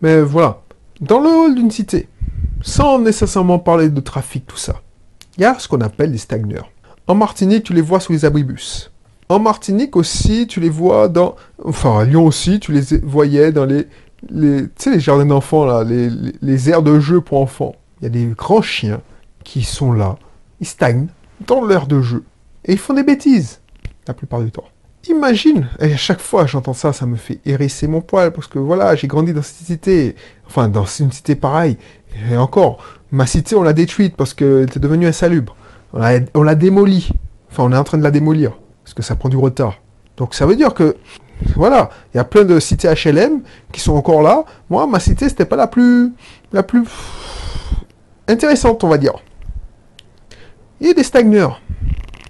Mais 0.00 0.20
voilà, 0.20 0.62
dans 1.00 1.20
le 1.20 1.28
hall 1.28 1.54
d'une 1.54 1.70
cité, 1.70 2.08
sans 2.62 2.98
nécessairement 2.98 3.60
parler 3.60 3.90
de 3.90 4.00
trafic, 4.00 4.44
tout 4.44 4.56
ça, 4.56 4.80
il 5.38 5.42
y 5.42 5.44
a 5.44 5.56
ce 5.56 5.68
qu'on 5.68 5.82
appelle 5.82 6.10
des 6.10 6.18
stagneurs. 6.18 6.68
En 7.06 7.14
Martinique, 7.14 7.62
tu 7.62 7.74
les 7.74 7.80
vois 7.80 8.00
sous 8.00 8.12
les 8.12 8.24
abribus. 8.24 8.90
En 9.28 9.38
Martinique 9.38 9.96
aussi, 9.96 10.46
tu 10.46 10.60
les 10.60 10.68
vois 10.68 11.08
dans... 11.08 11.36
Enfin, 11.64 12.00
à 12.00 12.04
Lyon 12.04 12.26
aussi, 12.26 12.60
tu 12.60 12.72
les 12.72 12.98
voyais 12.98 13.52
dans 13.52 13.64
les... 13.64 13.86
les 14.30 14.64
tu 14.64 14.70
sais, 14.76 14.90
les 14.92 15.00
jardins 15.00 15.26
d'enfants, 15.26 15.64
là, 15.64 15.84
les, 15.84 16.10
les, 16.10 16.32
les 16.40 16.70
aires 16.70 16.82
de 16.82 17.00
jeu 17.00 17.20
pour 17.20 17.40
enfants. 17.40 17.74
Il 18.00 18.04
y 18.04 18.06
a 18.06 18.10
des 18.10 18.26
grands 18.26 18.62
chiens 18.62 19.00
qui 19.44 19.62
sont 19.62 19.92
là, 19.92 20.16
ils 20.60 20.66
stagnent 20.66 21.08
dans 21.46 21.64
l'aire 21.64 21.86
de 21.86 22.00
jeu. 22.00 22.24
Et 22.64 22.72
ils 22.72 22.78
font 22.78 22.94
des 22.94 23.02
bêtises, 23.02 23.60
la 24.06 24.14
plupart 24.14 24.40
du 24.40 24.50
temps. 24.50 24.64
Imagine, 25.08 25.68
et 25.80 25.92
à 25.92 25.96
chaque 25.96 26.20
fois 26.20 26.46
j'entends 26.46 26.74
ça, 26.74 26.92
ça 26.92 27.06
me 27.06 27.16
fait 27.16 27.40
hérisser 27.44 27.88
mon 27.88 28.00
poil, 28.00 28.32
parce 28.32 28.46
que 28.46 28.60
voilà, 28.60 28.94
j'ai 28.94 29.08
grandi 29.08 29.32
dans 29.32 29.42
cette 29.42 29.66
cité, 29.66 30.14
enfin 30.46 30.68
dans 30.68 30.84
une 30.84 31.10
cité 31.10 31.34
pareille, 31.34 31.76
et 32.30 32.36
encore, 32.36 32.78
ma 33.10 33.26
cité 33.26 33.56
on 33.56 33.64
l'a 33.64 33.72
détruite 33.72 34.14
parce 34.16 34.32
qu'elle 34.32 34.62
était 34.62 34.78
devenue 34.78 35.08
insalubre. 35.08 35.56
On 35.92 35.98
l'a, 35.98 36.20
on 36.34 36.44
l'a 36.44 36.54
démolie, 36.54 37.10
enfin 37.50 37.64
on 37.64 37.72
est 37.72 37.76
en 37.76 37.82
train 37.82 37.98
de 37.98 38.04
la 38.04 38.12
démolir, 38.12 38.52
parce 38.84 38.94
que 38.94 39.02
ça 39.02 39.16
prend 39.16 39.28
du 39.28 39.36
retard. 39.36 39.80
Donc 40.16 40.34
ça 40.34 40.46
veut 40.46 40.54
dire 40.54 40.72
que, 40.72 40.96
voilà, 41.56 41.90
il 42.12 42.16
y 42.16 42.20
a 42.20 42.24
plein 42.24 42.44
de 42.44 42.58
cités 42.60 42.88
HLM 42.88 43.42
qui 43.72 43.80
sont 43.80 43.94
encore 43.94 44.22
là. 44.22 44.44
Moi, 44.70 44.86
ma 44.86 45.00
cité, 45.00 45.28
c'était 45.28 45.44
pas 45.44 45.56
la 45.56 45.66
plus, 45.66 46.12
la 46.52 46.62
plus 46.62 46.84
intéressante, 48.28 48.84
on 48.84 48.88
va 48.88 48.98
dire. 48.98 49.14
Il 50.80 50.86
y 50.86 50.90
a 50.90 50.94
des 50.94 51.02
stagneurs. 51.02 51.60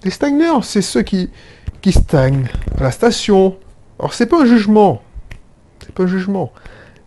Les 0.03 0.11
stagneurs, 0.11 0.63
c'est 0.63 0.81
ceux 0.81 1.01
qui, 1.01 1.29
qui 1.81 1.91
stagnent 1.91 2.47
à 2.77 2.83
la 2.83 2.91
station. 2.91 3.57
Alors, 3.99 4.13
c'est 4.13 4.25
pas 4.25 4.41
un 4.41 4.45
jugement. 4.45 5.01
C'est 5.79 5.93
pas 5.93 6.03
un 6.03 6.07
jugement. 6.07 6.51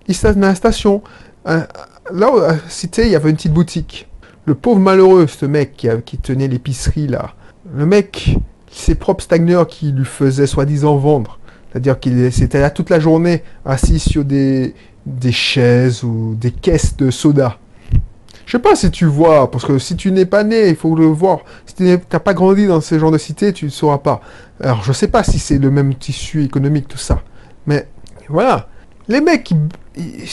Ils 0.08 0.14
stagnent 0.14 0.42
à 0.44 0.48
la 0.48 0.54
station. 0.54 1.02
Euh, 1.46 1.64
là, 2.12 2.28
à 2.44 2.52
la 2.52 2.58
cité, 2.68 3.06
il 3.06 3.12
y 3.12 3.16
avait 3.16 3.30
une 3.30 3.36
petite 3.36 3.52
boutique. 3.52 4.08
Le 4.44 4.54
pauvre 4.54 4.80
malheureux, 4.80 5.26
ce 5.26 5.46
mec 5.46 5.76
qui, 5.76 5.88
qui 6.04 6.18
tenait 6.18 6.48
l'épicerie, 6.48 7.08
là. 7.08 7.34
Le 7.74 7.84
mec, 7.84 8.36
ses 8.70 8.94
propres 8.94 9.24
stagneurs 9.24 9.66
qui 9.66 9.92
lui 9.92 10.04
faisaient 10.04 10.46
soi-disant 10.46 10.96
vendre. 10.96 11.38
C'est-à-dire 11.76 12.00
qu'il 12.00 12.32
c'était 12.32 12.60
là 12.60 12.70
toute 12.70 12.88
la 12.88 12.98
journée 12.98 13.42
assis 13.66 13.98
sur 13.98 14.24
des, 14.24 14.74
des 15.04 15.30
chaises 15.30 16.04
ou 16.04 16.34
des 16.34 16.50
caisses 16.50 16.96
de 16.96 17.10
soda. 17.10 17.58
Je 18.46 18.52
sais 18.52 18.58
pas 18.62 18.74
si 18.74 18.90
tu 18.90 19.04
vois, 19.04 19.50
parce 19.50 19.66
que 19.66 19.78
si 19.78 19.94
tu 19.94 20.10
n'es 20.10 20.24
pas 20.24 20.42
né, 20.42 20.70
il 20.70 20.74
faut 20.74 20.94
le 20.96 21.04
voir. 21.04 21.40
Si 21.66 21.74
tu 21.74 21.84
n'as 21.84 21.98
pas 21.98 22.32
grandi 22.32 22.66
dans 22.66 22.80
ce 22.80 22.98
genre 22.98 23.10
de 23.10 23.18
cité, 23.18 23.52
tu 23.52 23.66
ne 23.66 23.70
sauras 23.70 23.98
pas. 23.98 24.22
Alors 24.62 24.84
je 24.84 24.92
sais 24.94 25.08
pas 25.08 25.22
si 25.22 25.38
c'est 25.38 25.58
le 25.58 25.70
même 25.70 25.94
tissu 25.96 26.44
économique, 26.44 26.88
tout 26.88 26.96
ça. 26.96 27.20
Mais 27.66 27.86
voilà. 28.30 28.68
Les 29.06 29.20
mecs, 29.20 29.50
ils- 29.98 30.24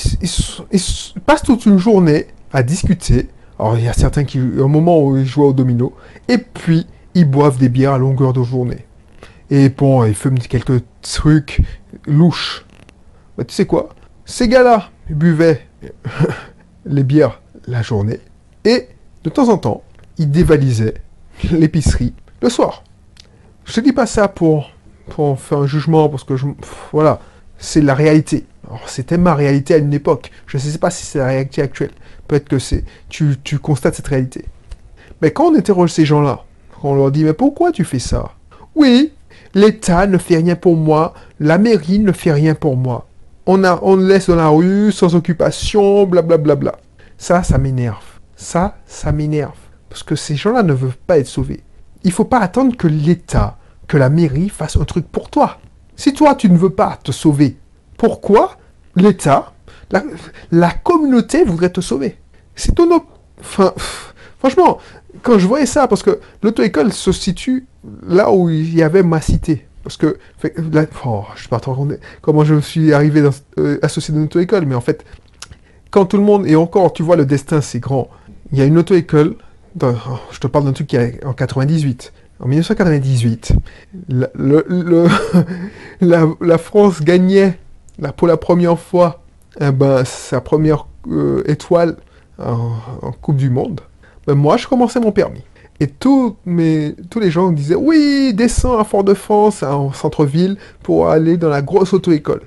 ils 0.71 1.21
passent 1.25 1.43
toute 1.43 1.65
une 1.65 1.77
journée 1.77 2.27
à 2.53 2.63
discuter. 2.63 3.27
Alors 3.59 3.77
il 3.77 3.83
y 3.83 3.89
a 3.89 3.93
certains 3.93 4.23
qui, 4.23 4.39
au 4.39 4.69
moment 4.69 5.03
où 5.03 5.17
ils 5.17 5.25
jouent 5.25 5.43
au 5.43 5.51
domino, 5.53 5.91
et 6.29 6.38
puis 6.38 6.88
ils 7.15 7.29
boivent 7.29 7.57
des 7.57 7.67
bières 7.67 7.91
à 7.91 7.97
longueur 7.97 8.31
de 8.31 8.43
journée. 8.43 8.85
Et 9.53 9.69
bon, 9.69 10.03
ils 10.03 10.15
fument 10.15 10.39
quelques 10.39 10.83
trucs 11.03 11.62
louches. 12.07 12.65
Tu 13.38 13.53
sais 13.53 13.67
quoi? 13.67 13.89
Ces 14.25 14.48
gars-là 14.48 14.89
buvaient 15.12 15.67
les 16.88 17.03
bières 17.03 17.39
la 17.67 17.83
journée 17.83 18.19
et 18.65 18.88
de 19.24 19.29
temps 19.29 19.50
en 19.50 19.60
temps, 19.60 19.83
ils 20.17 20.31
dévalisaient 20.31 20.95
l'épicerie 21.51 22.15
le 22.41 22.50
soir. 22.50 22.83
Je 23.65 23.74
te 23.74 23.79
dis 23.81 23.93
pas 23.93 24.07
ça 24.07 24.27
pour, 24.27 24.72
pour 25.12 25.39
faire 25.39 25.60
un 25.60 25.67
jugement 25.67 26.10
parce 26.10 26.24
que 26.24 26.36
je, 26.36 26.48
voilà, 26.91 27.19
c'est 27.60 27.81
la 27.81 27.93
réalité. 27.93 28.48
C'était 28.88 29.19
ma 29.19 29.36
réalité 29.36 29.75
à 29.75 29.77
une 29.77 29.93
époque. 29.93 30.31
Je 30.48 30.57
ne 30.57 30.63
sais 30.63 30.79
pas 30.79 30.89
si 30.89 31.05
c'est 31.05 31.19
la 31.19 31.27
réalité 31.27 31.62
actuelle. 31.62 31.91
Peut-être 32.27 32.50
que 32.50 32.57
c'est, 32.57 32.86
tu, 33.07 33.36
tu 33.43 33.60
constates 33.60 33.93
cette 33.93 34.07
réalité. 34.07 34.45
Mais 35.22 35.29
quand 35.29 35.51
on 35.51 35.55
interroge 35.55 35.91
ces 35.91 36.05
gens-là, 36.05 36.43
on 36.81 36.95
leur 36.95 37.12
dit, 37.12 37.24
mais 37.24 37.33
pourquoi 37.33 37.72
tu 37.72 37.83
fais 37.83 38.00
ça? 38.00 38.31
Oui, 38.74 39.13
l'État 39.53 40.07
ne 40.07 40.17
fait 40.17 40.38
rien 40.38 40.55
pour 40.55 40.75
moi, 40.75 41.13
la 41.39 41.57
mairie 41.57 42.00
ne 42.00 42.12
fait 42.12 42.31
rien 42.31 42.55
pour 42.55 42.77
moi. 42.77 43.07
On, 43.45 43.63
a, 43.63 43.79
laisse 43.98 44.27
dans 44.29 44.36
la 44.36 44.48
rue, 44.48 44.91
sans 44.91 45.15
occupation, 45.15 46.05
blablabla. 46.05 46.38
Bla, 46.38 46.55
bla, 46.55 46.72
bla. 46.72 46.79
Ça, 47.17 47.43
ça 47.43 47.57
m'énerve. 47.57 48.03
Ça, 48.36 48.77
ça 48.86 49.12
m'énerve. 49.12 49.57
Parce 49.89 50.03
que 50.03 50.15
ces 50.15 50.36
gens-là 50.36 50.63
ne 50.63 50.74
veulent 50.74 50.93
pas 51.07 51.19
être 51.19 51.27
sauvés. 51.27 51.63
Il 52.03 52.10
ne 52.10 52.13
faut 52.13 52.25
pas 52.25 52.39
attendre 52.39 52.75
que 52.75 52.88
l'État, 52.88 53.57
que 53.88 53.98
la 53.98 54.10
mairie 54.10 54.50
fasse 54.50 54.77
un 54.77 54.86
truc 54.86 55.07
pour 55.07 55.29
toi. 55.29 55.60
Si 55.95 56.13
toi, 56.13 56.36
tu 56.36 56.50
ne 56.50 56.57
veux 56.57 56.72
pas 56.72 56.98
te 57.03 57.12
sauver, 57.12 57.57
pourquoi 57.98 58.57
l'État, 58.95 59.53
la, 60.51 60.72
communauté 60.72 61.43
voudrait 61.43 61.69
te 61.69 61.81
sauver? 61.81 62.17
C'est 62.55 62.75
ton... 62.75 62.89
Enfin, 63.39 63.74
franchement, 64.39 64.79
quand 65.22 65.38
je 65.38 65.48
voyais 65.48 65.65
ça, 65.65 65.88
parce 65.88 66.01
que 66.01 66.19
l'auto-école 66.41 66.91
se 66.91 67.12
situe 67.12 67.67
là 68.07 68.31
où 68.31 68.49
il 68.49 68.73
y 68.73 68.83
avait 68.83 69.03
ma 69.03 69.21
cité. 69.21 69.65
Parce 69.83 69.97
que, 69.97 70.17
là, 70.71 70.85
oh, 71.05 71.23
je 71.35 71.39
ne 71.39 71.43
sais 71.43 71.49
pas 71.49 71.61
comment 72.21 72.45
je 72.45 72.59
suis 72.61 72.93
arrivé 72.93 73.21
euh, 73.59 73.79
associé 73.81 74.13
d'une 74.13 74.23
auto-école, 74.23 74.65
mais 74.65 74.75
en 74.75 74.81
fait, 74.81 75.03
quand 75.91 76.05
tout 76.05 76.17
le 76.17 76.23
monde, 76.23 76.47
et 76.47 76.55
encore, 76.55 76.93
tu 76.93 77.03
vois, 77.03 77.17
le 77.17 77.25
destin, 77.25 77.59
c'est 77.59 77.79
grand. 77.79 78.09
Il 78.51 78.59
y 78.59 78.61
a 78.61 78.65
une 78.65 78.77
auto-école, 78.77 79.35
oh, 79.81 79.87
je 80.31 80.39
te 80.39 80.47
parle 80.47 80.65
d'un 80.65 80.73
truc 80.73 80.87
qui 80.87 80.95
est 80.95 81.23
en 81.25 81.33
98. 81.33 82.13
En 82.39 82.47
1998, 82.47 83.53
la, 84.09 84.29
le, 84.35 85.07
la, 86.41 86.57
France 86.57 87.01
gagnait 87.01 87.57
pour 88.17 88.27
la 88.27 88.37
première 88.37 88.79
fois 88.79 89.21
eh 89.61 89.71
ben, 89.71 90.03
sa 90.03 90.41
première 90.41 90.87
euh, 91.09 91.43
étoile 91.45 91.97
en, 92.39 93.11
Coupe 93.21 93.37
du 93.37 93.49
Monde. 93.49 93.81
Ben, 94.25 94.35
moi, 94.35 94.57
je 94.57 94.67
commençais 94.67 94.99
mon 94.99 95.11
permis. 95.11 95.43
Et 95.80 95.88
tous, 95.88 96.36
tous 97.10 97.20
les 97.20 97.32
gens 97.32 97.51
disaient 97.51 97.75
Oui, 97.75 98.34
descends 98.34 98.77
à 98.77 98.84
Fort-de-France, 98.84 99.63
en 99.63 99.92
centre-ville, 99.92 100.58
pour 100.82 101.10
aller 101.10 101.38
dans 101.38 101.50
la 101.50 101.62
grosse 101.62 101.94
auto-école. 101.94 102.42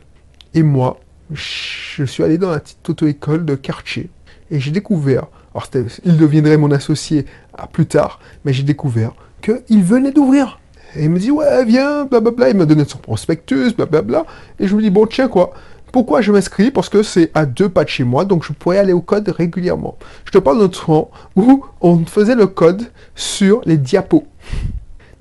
Et 0.55 0.63
moi, 0.63 1.01
je 1.33 2.05
suis 2.05 2.23
allé 2.23 2.39
dans 2.39 2.51
la 2.51 2.61
petite 2.61 2.89
auto-école 2.89 3.45
de 3.45 3.55
quartier. 3.55 4.11
Et 4.51 4.61
j'ai 4.61 4.71
découvert, 4.71 5.27
alors 5.55 5.69
il 6.05 6.17
deviendrait 6.17 6.57
mon 6.57 6.71
associé 6.71 7.27
à 7.53 7.67
plus 7.67 7.87
tard, 7.87 8.21
mais 8.45 8.53
j'ai 8.53 8.63
découvert 8.63 9.13
qu'il 9.43 9.83
venait 9.83 10.13
d'ouvrir. 10.13 10.61
Et 10.95 11.05
il 11.05 11.11
me 11.11 11.19
dit 11.19 11.31
Ouais, 11.31 11.65
viens, 11.65 12.05
blablabla. 12.05 12.51
Il 12.51 12.57
m'a 12.57 12.65
donné 12.65 12.85
son 12.85 12.99
prospectus, 12.99 13.75
blablabla. 13.75 14.25
Et 14.59 14.67
je 14.67 14.77
me 14.77 14.81
dis 14.81 14.91
Bon, 14.91 15.07
tiens, 15.07 15.29
quoi 15.29 15.53
pourquoi 15.97 16.21
je 16.21 16.31
m'inscris? 16.31 16.71
Parce 16.71 16.91
que 16.91 17.03
c'est 17.03 17.31
à 17.33 17.47
deux 17.47 17.71
pas 17.71 17.83
de 17.83 17.89
chez 17.89 18.05
moi, 18.05 18.27
donc 18.27 18.45
je 18.45 18.53
pourrais 18.53 18.77
aller 18.77 18.93
au 18.93 19.01
code 19.01 19.31
régulièrement. 19.31 19.97
Je 20.27 20.31
te 20.31 20.37
parle 20.37 20.59
d'un 20.59 20.69
temps 20.69 21.11
où 21.37 21.65
on 21.81 22.05
faisait 22.05 22.35
le 22.35 22.47
code 22.47 22.83
sur 23.15 23.63
les 23.65 23.79
diapos. 23.79 24.25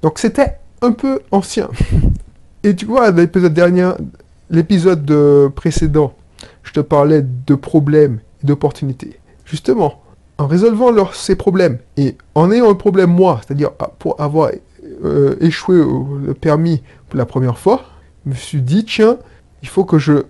Donc 0.02 0.20
c'était 0.20 0.58
un 0.82 0.92
peu 0.92 1.22
ancien. 1.32 1.70
Et 2.64 2.76
tu 2.76 2.86
vois, 2.88 3.10
l'épisode 3.12 3.54
dernier, 3.54 3.92
l'épisode 4.50 5.50
précédent, 5.56 6.14
je 6.64 6.74
te 6.74 6.82
parlais 6.82 7.22
de 7.22 7.56
problèmes 7.56 8.20
et 8.44 8.48
d'opportunités. 8.48 9.18
Justement, 9.46 10.02
en 10.38 10.46
résolvant 10.46 10.92
ces 11.14 11.38
problèmes 11.38 11.78
et 11.96 12.18
en 12.34 12.52
ayant 12.52 12.70
un 12.70 12.76
problème 12.76 13.12
moi, 13.12 13.40
c'est-à-dire 13.48 13.70
ah, 13.80 13.92
pour 13.98 14.20
avoir 14.20 14.52
euh, 15.06 15.38
échoué 15.40 15.80
au 15.80 16.20
permis 16.42 16.84
pour 17.08 17.18
la 17.18 17.26
première 17.26 17.58
fois, 17.58 17.86
je 18.26 18.32
me 18.32 18.36
suis 18.36 18.62
dit, 18.62 18.84
tiens, 18.84 19.18
il 19.62 19.70
faut 19.70 19.86
que 19.86 19.98
je 19.98 20.26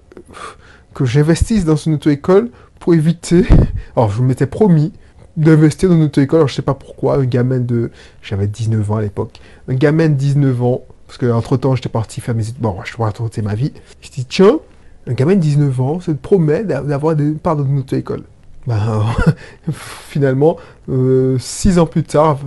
que 0.94 1.06
j'investisse 1.06 1.66
dans 1.66 1.76
une 1.76 1.96
auto-école 1.96 2.50
pour 2.80 2.94
éviter. 2.94 3.46
Alors, 3.96 4.12
je 4.12 4.22
m'étais 4.22 4.48
promis 4.48 4.94
d'investir 5.38 5.90
dans 5.90 5.96
une 5.96 6.04
auto-école. 6.04 6.40
Alors, 6.40 6.48
je 6.48 6.56
sais 6.56 6.62
pas 6.62 6.74
pourquoi. 6.74 7.18
Un 7.18 7.26
gamin 7.26 7.60
de. 7.60 7.92
J'avais 8.22 8.48
19 8.48 8.92
ans 8.92 8.96
à 8.98 9.02
l'époque. 9.02 9.40
Un 9.68 9.76
gamin 9.76 10.10
de 10.10 10.14
19 10.14 10.64
ans. 10.64 10.82
Parce 11.08 11.20
qu'entre 11.20 11.58
temps, 11.58 11.76
j'étais 11.76 11.90
parti 11.90 12.22
faire 12.22 12.34
mes 12.34 12.48
études. 12.48 12.62
Bon, 12.62 12.78
je 12.84 12.96
dois 12.96 13.08
raconter 13.08 13.42
ma 13.42 13.54
vie. 13.54 13.74
Je 14.02 14.10
dis, 14.10 14.26
tiens, 14.26 14.60
un 15.08 15.14
gamin 15.14 15.36
de 15.36 15.42
19 15.42 15.82
ans 15.82 16.00
se 16.00 16.12
promet 16.12 16.64
d'avoir 16.64 17.16
des 17.16 17.32
parts 17.34 17.56
dans 17.56 17.66
une 17.66 17.80
auto-école. 17.80 18.24
Ben, 18.66 19.04
finalement, 19.72 20.58
6 20.88 20.90
euh, 20.90 21.82
ans 21.82 21.86
plus 21.86 22.04
tard, 22.04 22.40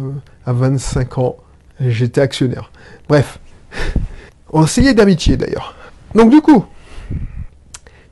à 0.45 0.53
25 0.53 1.19
ans, 1.19 1.37
j'étais 1.81 2.21
actionnaire. 2.21 2.73
Bref. 3.09 3.39
On 4.53 4.67
s'est 4.67 4.95
d'amitié 4.95 5.37
d'ailleurs. 5.37 5.77
Donc, 6.15 6.31
du 6.31 6.41
coup, 6.41 6.65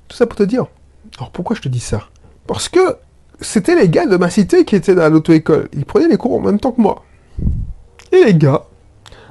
tout 0.08 0.16
ça 0.16 0.26
pour 0.26 0.36
te 0.36 0.42
dire. 0.42 0.66
Alors 1.18 1.30
pourquoi 1.30 1.56
je 1.56 1.62
te 1.62 1.68
dis 1.68 1.80
ça? 1.80 2.02
Parce 2.46 2.68
que 2.68 2.96
c'était 3.40 3.74
les 3.74 3.88
gars 3.88 4.06
de 4.06 4.16
ma 4.16 4.30
cité 4.30 4.64
qui 4.64 4.76
étaient 4.76 4.94
dans 4.94 5.12
l'auto-école. 5.12 5.68
Ils 5.72 5.84
prenaient 5.84 6.08
les 6.08 6.16
cours 6.16 6.34
en 6.34 6.40
même 6.40 6.58
temps 6.58 6.72
que 6.72 6.80
moi. 6.80 7.04
Et 8.12 8.24
les 8.24 8.34
gars, 8.34 8.64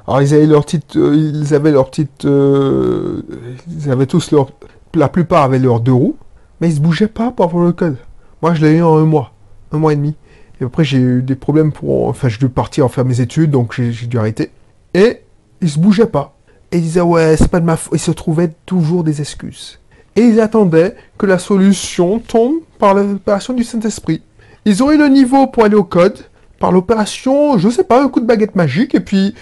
alors 0.06 0.22
ils 0.22 0.34
avaient 0.34 0.46
leur 0.46 0.64
petite, 0.64 0.96
euh, 0.96 1.14
ils 1.16 1.54
avaient 1.54 1.72
leur 1.72 1.90
petite, 1.90 2.24
euh, 2.24 3.22
ils 3.68 3.90
avaient 3.90 4.06
tous 4.06 4.30
leur, 4.30 4.50
la 4.94 5.08
plupart 5.08 5.42
avaient 5.42 5.58
leurs 5.58 5.80
deux 5.80 5.92
roues, 5.92 6.16
mais 6.60 6.68
ils 6.68 6.76
se 6.76 6.80
bougeaient 6.80 7.08
pas 7.08 7.30
pour 7.30 7.46
avoir 7.46 7.64
le 7.64 7.72
code. 7.72 7.96
Moi, 8.42 8.54
je 8.54 8.64
l'ai 8.64 8.76
eu 8.76 8.82
en 8.82 8.96
un 8.96 9.04
mois, 9.04 9.32
un 9.72 9.78
mois 9.78 9.92
et 9.92 9.96
demi. 9.96 10.14
Et 10.60 10.64
après, 10.64 10.84
j'ai 10.84 10.98
eu 10.98 11.22
des 11.22 11.34
problèmes 11.34 11.72
pour, 11.72 12.08
enfin, 12.08 12.28
j'ai 12.28 12.38
dû 12.38 12.48
partir 12.48 12.84
en 12.84 12.88
faire 12.88 13.04
mes 13.04 13.20
études, 13.20 13.50
donc 13.50 13.74
j'ai 13.74 14.06
dû 14.06 14.18
arrêter. 14.18 14.50
Et 14.94 15.22
ils 15.60 15.70
se 15.70 15.78
bougeaient 15.78 16.06
pas. 16.06 16.36
Et 16.70 16.78
ils 16.78 16.82
disaient 16.82 17.00
ouais, 17.00 17.36
c'est 17.36 17.48
pas 17.50 17.60
de 17.60 17.66
ma 17.66 17.76
faute. 17.76 17.94
Ils 17.94 18.02
se 18.02 18.10
trouvaient 18.10 18.52
toujours 18.66 19.04
des 19.04 19.20
excuses 19.20 19.78
et 20.16 20.22
ils 20.22 20.40
attendaient 20.40 20.96
que 21.18 21.26
la 21.26 21.38
solution 21.38 22.18
tombe 22.18 22.56
par 22.78 22.94
l'opération 22.94 23.52
du 23.52 23.64
Saint-Esprit. 23.64 24.22
Ils 24.64 24.82
auraient 24.82 24.96
le 24.96 25.08
niveau 25.08 25.46
pour 25.46 25.64
aller 25.64 25.76
au 25.76 25.84
code, 25.84 26.18
par 26.58 26.72
l'opération, 26.72 27.58
je 27.58 27.68
sais 27.68 27.84
pas, 27.84 28.02
un 28.02 28.08
coup 28.08 28.20
de 28.20 28.26
baguette 28.26 28.56
magique, 28.56 28.94
et 28.94 29.00
puis 29.00 29.34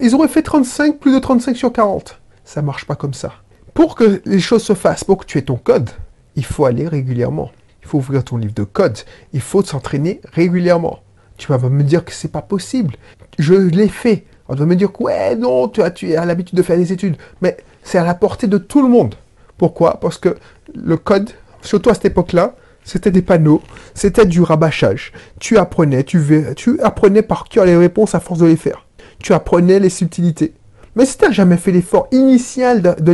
ils, 0.00 0.14
auraient 0.14 0.28
fait 0.28 0.42
35, 0.42 0.98
plus 0.98 1.12
de 1.12 1.18
35 1.18 1.56
sur 1.56 1.72
40. 1.72 2.20
Ça 2.44 2.62
marche 2.62 2.86
pas 2.86 2.94
comme 2.94 3.14
ça. 3.14 3.32
Pour 3.74 3.96
que 3.96 4.22
les 4.24 4.40
choses 4.40 4.62
se 4.62 4.74
fassent, 4.74 5.04
pour 5.04 5.18
que 5.18 5.26
tu 5.26 5.38
aies 5.38 5.42
ton 5.42 5.56
code, 5.56 5.90
il 6.36 6.44
faut 6.44 6.64
aller 6.64 6.86
régulièrement. 6.86 7.50
Il 7.82 7.88
faut 7.88 7.98
ouvrir 7.98 8.24
ton 8.24 8.36
livre 8.36 8.54
de 8.54 8.62
code. 8.62 8.98
Il 9.32 9.40
faut 9.40 9.62
s'entraîner 9.62 10.20
régulièrement. 10.32 11.00
Tu 11.36 11.48
vas 11.48 11.58
me 11.58 11.82
dire 11.82 12.04
que 12.04 12.12
c'est 12.12 12.30
pas 12.30 12.40
possible. 12.40 12.94
Je 13.38 13.54
l'ai 13.54 13.88
fait. 13.88 14.24
On 14.48 14.54
va 14.54 14.64
me 14.64 14.76
dire 14.76 14.92
que 14.92 15.02
ouais, 15.02 15.34
non, 15.34 15.68
tu 15.68 15.82
as, 15.82 15.90
tu 15.90 16.14
as 16.14 16.24
l'habitude 16.24 16.56
de 16.56 16.62
faire 16.62 16.76
des 16.76 16.92
études. 16.92 17.16
Mais 17.40 17.56
c'est 17.82 17.98
à 17.98 18.04
la 18.04 18.14
portée 18.14 18.46
de 18.46 18.58
tout 18.58 18.80
le 18.80 18.88
monde. 18.88 19.16
Pourquoi? 19.58 20.00
Parce 20.00 20.18
que 20.18 20.36
le 20.74 20.96
code, 20.96 21.30
surtout 21.62 21.90
à 21.90 21.94
cette 21.94 22.06
époque-là, 22.06 22.54
c'était 22.84 23.10
des 23.10 23.22
panneaux, 23.22 23.62
c'était 23.94 24.26
du 24.26 24.42
rabâchage. 24.42 25.12
Tu 25.40 25.56
apprenais, 25.56 26.04
tu, 26.04 26.20
tu 26.54 26.80
apprenais 26.80 27.22
par 27.22 27.44
cœur 27.44 27.64
les 27.64 27.76
réponses 27.76 28.14
à 28.14 28.20
force 28.20 28.40
de 28.40 28.46
les 28.46 28.56
faire. 28.56 28.86
Tu 29.18 29.32
apprenais 29.32 29.80
les 29.80 29.88
subtilités. 29.88 30.54
Mais 30.96 31.06
si 31.06 31.18
tu 31.18 31.24
n'as 31.24 31.32
jamais 31.32 31.56
fait 31.56 31.72
l'effort 31.72 32.06
initial 32.12 32.82
de, 32.82 33.12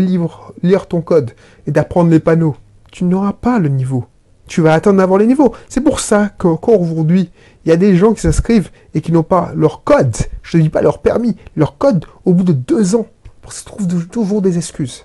lire 0.63 0.87
ton 0.87 1.01
code 1.01 1.31
et 1.67 1.71
d'apprendre 1.71 2.11
les 2.11 2.21
panneaux, 2.21 2.57
tu 2.91 3.05
n'auras 3.05 3.33
pas 3.33 3.59
le 3.59 3.69
niveau. 3.69 4.05
Tu 4.49 4.61
vas 4.61 4.75
attendre 4.75 4.99
d'avoir 4.99 5.19
les 5.19 5.27
niveaux. 5.27 5.55
C'est 5.69 5.81
pour 5.81 6.01
ça 6.01 6.31
qu'encore 6.37 6.83
aujourd'hui, 6.83 7.31
il 7.65 7.69
y 7.69 7.73
a 7.73 7.77
des 7.77 7.97
gens 7.97 8.13
qui 8.13 8.21
s'inscrivent 8.21 8.71
et 8.95 9.01
qui 9.01 9.13
n'ont 9.13 9.23
pas 9.23 9.53
leur 9.55 9.85
code, 9.85 10.17
je 10.43 10.59
ne 10.59 10.63
dis 10.63 10.69
pas 10.69 10.83
leur 10.83 10.99
permis, 10.99 11.37
leur 11.57 11.79
code 11.79 12.05
au 12.25 12.35
bout 12.35 12.45
de 12.45 12.53
deux 12.53 12.97
ans. 12.97 13.07
Parce 13.41 13.63
qu'ils 13.63 13.73
trouvent 13.73 14.07
toujours 14.09 14.43
des 14.43 14.59
excuses. 14.59 15.05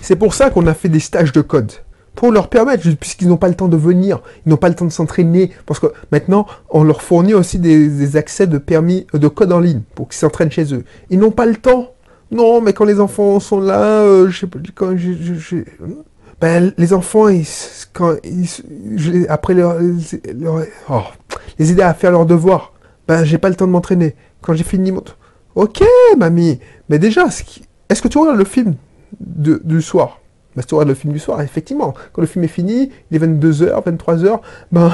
C'est 0.00 0.16
pour 0.16 0.34
ça 0.34 0.50
qu'on 0.50 0.66
a 0.66 0.74
fait 0.74 0.88
des 0.88 1.00
stages 1.00 1.32
de 1.32 1.40
code. 1.40 1.72
Pour 2.14 2.32
leur 2.32 2.48
permettre, 2.48 2.88
puisqu'ils 2.96 3.28
n'ont 3.28 3.36
pas 3.36 3.48
le 3.48 3.54
temps 3.54 3.68
de 3.68 3.76
venir, 3.76 4.20
ils 4.44 4.50
n'ont 4.50 4.56
pas 4.56 4.68
le 4.68 4.74
temps 4.74 4.84
de 4.84 4.90
s'entraîner, 4.90 5.52
parce 5.64 5.78
que 5.78 5.86
maintenant, 6.10 6.46
on 6.68 6.82
leur 6.82 7.02
fournit 7.02 7.34
aussi 7.34 7.58
des, 7.58 8.16
accès 8.16 8.46
de 8.46 8.58
permis 8.58 9.06
de 9.14 9.28
code 9.28 9.52
en 9.52 9.60
ligne 9.60 9.82
pour 9.94 10.08
qu'ils 10.08 10.18
s'entraînent 10.18 10.50
chez 10.50 10.74
eux. 10.74 10.84
Ils 11.08 11.18
n'ont 11.18 11.30
pas 11.30 11.46
le 11.46 11.56
temps. 11.56 11.92
Non, 12.30 12.60
mais 12.60 12.72
quand 12.72 12.84
les 12.84 13.00
enfants 13.00 13.40
sont 13.40 13.60
là, 13.60 14.02
euh, 14.02 14.28
je 14.28 14.40
sais 14.40 14.46
pas, 14.46 14.58
quand 14.74 14.94
ben, 16.40 16.72
les 16.78 16.92
enfants, 16.94 17.26
quand 17.92 18.16
après 19.28 19.54
leur, 19.54 19.76
oh, 20.88 21.02
les 21.58 21.72
aider 21.72 21.82
à 21.82 21.92
faire 21.92 22.12
leurs 22.12 22.24
devoirs, 22.24 22.72
ben, 23.06 23.24
j'ai 23.24 23.36
pas 23.38 23.50
le 23.50 23.54
temps 23.54 23.66
de 23.66 23.72
m'entraîner. 23.72 24.14
Quand 24.40 24.54
j'ai 24.54 24.64
fini 24.64 24.90
mon... 24.90 25.02
Ok, 25.54 25.82
mamie, 26.16 26.60
mais 26.88 26.98
déjà, 26.98 27.26
est-ce 27.26 28.00
que 28.00 28.08
tu 28.08 28.18
regardes 28.18 28.38
le 28.38 28.44
film? 28.44 28.74
Du 29.40 29.82
soir. 29.82 30.20
Bah, 30.56 30.62
si 30.62 30.68
tu 30.68 30.84
le 30.84 30.94
film 30.94 31.12
du 31.12 31.18
soir, 31.18 31.40
effectivement, 31.42 31.94
quand 32.12 32.20
le 32.20 32.26
film 32.26 32.44
est 32.44 32.48
fini, 32.48 32.90
il 33.10 33.16
est 33.16 33.24
22h, 33.24 33.84
23h, 33.84 34.40
ben, 34.72 34.90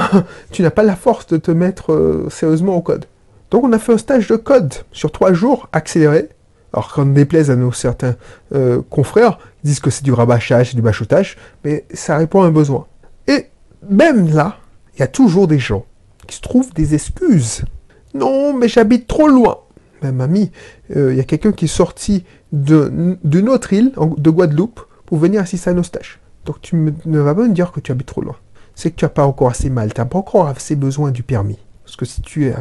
tu 0.50 0.62
n'as 0.62 0.70
pas 0.70 0.82
la 0.82 0.96
force 0.96 1.26
de 1.28 1.38
te 1.38 1.50
mettre 1.50 1.92
euh, 1.92 2.28
sérieusement 2.30 2.76
au 2.76 2.82
code. 2.82 3.06
Donc 3.50 3.64
on 3.64 3.72
a 3.72 3.78
fait 3.78 3.92
un 3.92 3.98
stage 3.98 4.28
de 4.28 4.36
code 4.36 4.74
sur 4.92 5.10
trois 5.12 5.32
jours 5.32 5.68
accéléré. 5.72 6.28
Alors 6.72 6.92
qu'on 6.92 7.06
déplaise 7.06 7.50
à 7.50 7.56
nos 7.56 7.72
certains 7.72 8.16
euh, 8.54 8.82
confrères, 8.90 9.38
ils 9.64 9.68
disent 9.68 9.80
que 9.80 9.88
c'est 9.88 10.02
du 10.02 10.12
rabâchage, 10.12 10.74
du 10.74 10.82
bachotage, 10.82 11.38
mais 11.64 11.86
ça 11.94 12.18
répond 12.18 12.42
à 12.42 12.46
un 12.46 12.50
besoin. 12.50 12.86
Et 13.26 13.46
même 13.88 14.28
là, 14.34 14.58
il 14.94 15.00
y 15.00 15.02
a 15.02 15.06
toujours 15.06 15.48
des 15.48 15.58
gens 15.58 15.86
qui 16.26 16.36
se 16.36 16.42
trouvent 16.42 16.74
des 16.74 16.94
excuses. 16.94 17.64
Non, 18.12 18.52
mais 18.52 18.68
j'habite 18.68 19.06
trop 19.06 19.28
loin. 19.28 19.60
Mais 20.02 20.12
mamie, 20.12 20.50
euh, 20.94 21.12
il 21.12 21.16
y 21.16 21.20
a 21.20 21.24
quelqu'un 21.24 21.52
qui 21.52 21.64
est 21.64 21.68
sorti 21.68 22.24
d'une 22.56 23.48
autre 23.48 23.72
île, 23.72 23.92
de 24.16 24.30
Guadeloupe, 24.30 24.80
pour 25.04 25.18
venir 25.18 25.40
assister 25.40 25.70
à 25.70 25.74
nos 25.74 25.82
stages. 25.82 26.20
Donc 26.44 26.60
tu 26.60 26.76
ne 26.76 27.18
vas 27.18 27.34
pas 27.34 27.42
me 27.42 27.52
dire 27.52 27.72
que 27.72 27.80
tu 27.80 27.92
habites 27.92 28.06
trop 28.06 28.22
loin. 28.22 28.36
C'est 28.74 28.90
que 28.90 28.96
tu 28.96 29.04
n'as 29.04 29.10
pas 29.10 29.26
encore 29.26 29.50
assez 29.50 29.70
mal, 29.70 29.92
tu 29.92 30.00
n'as 30.00 30.06
pas 30.06 30.18
encore 30.18 30.46
assez 30.48 30.76
besoin 30.76 31.10
du 31.10 31.22
permis. 31.22 31.58
Parce 31.84 31.96
que 31.96 32.04
si 32.04 32.20
tu 32.20 32.46
es... 32.46 32.54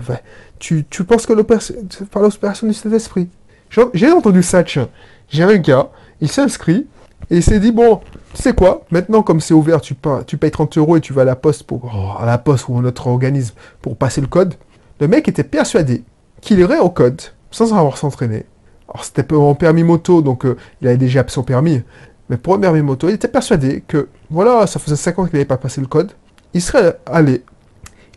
Tu, 0.59 0.83
penses 1.07 1.25
que 1.25 1.33
par 2.03 2.21
l'opération 2.21 2.67
du 2.67 2.73
Saint-Esprit. 2.73 3.29
J'ai 3.93 4.11
entendu 4.11 4.43
ça, 4.43 4.63
tiens. 4.63 4.89
J'ai 5.29 5.43
un 5.43 5.57
gars, 5.57 5.89
il 6.21 6.29
s'inscrit, 6.29 6.87
et 7.29 7.37
il 7.37 7.43
s'est 7.43 7.59
dit, 7.59 7.71
bon, 7.71 8.01
tu 8.33 8.41
sais 8.41 8.53
quoi, 8.53 8.85
maintenant 8.91 9.23
comme 9.23 9.41
c'est 9.41 9.53
ouvert, 9.53 9.81
tu, 9.81 9.95
tu 10.27 10.37
payes 10.37 10.51
30 10.51 10.77
euros 10.77 10.97
et 10.97 11.01
tu 11.01 11.13
vas 11.13 11.23
à 11.23 11.25
la 11.25 11.35
poste, 11.35 11.63
pour, 11.63 11.85
oh, 11.85 12.21
à 12.21 12.25
la 12.25 12.37
poste 12.37 12.67
ou 12.69 12.77
à 12.77 12.81
notre 12.81 13.07
organisme 13.07 13.55
pour 13.81 13.97
passer 13.97 14.21
le 14.21 14.27
code. 14.27 14.55
Le 14.99 15.07
mec 15.07 15.27
était 15.27 15.43
persuadé 15.43 16.03
qu'il 16.41 16.59
irait 16.59 16.79
au 16.79 16.89
code 16.89 17.21
sans 17.49 17.73
avoir 17.73 17.97
s'entraîner. 17.97 18.45
Alors 18.95 19.03
c'était 19.03 19.33
en 19.35 19.55
permis 19.55 19.83
moto, 19.83 20.21
donc 20.21 20.45
euh, 20.45 20.55
il 20.81 20.87
avait 20.87 20.95
déjà 20.95 21.25
son 21.27 21.43
permis. 21.43 21.81
Mais 22.29 22.37
pour 22.37 22.53
un 22.53 22.59
permis 22.59 22.81
moto, 22.81 23.09
il 23.09 23.15
était 23.15 23.27
persuadé 23.27 23.83
que, 23.85 24.07
voilà, 24.29 24.65
ça 24.67 24.79
faisait 24.79 24.95
5 24.95 25.19
ans 25.19 25.25
qu'il 25.25 25.33
n'avait 25.33 25.43
pas 25.43 25.57
passé 25.57 25.81
le 25.81 25.87
code. 25.87 26.13
Il 26.53 26.61
serait 26.61 26.97
allé, 27.05 27.43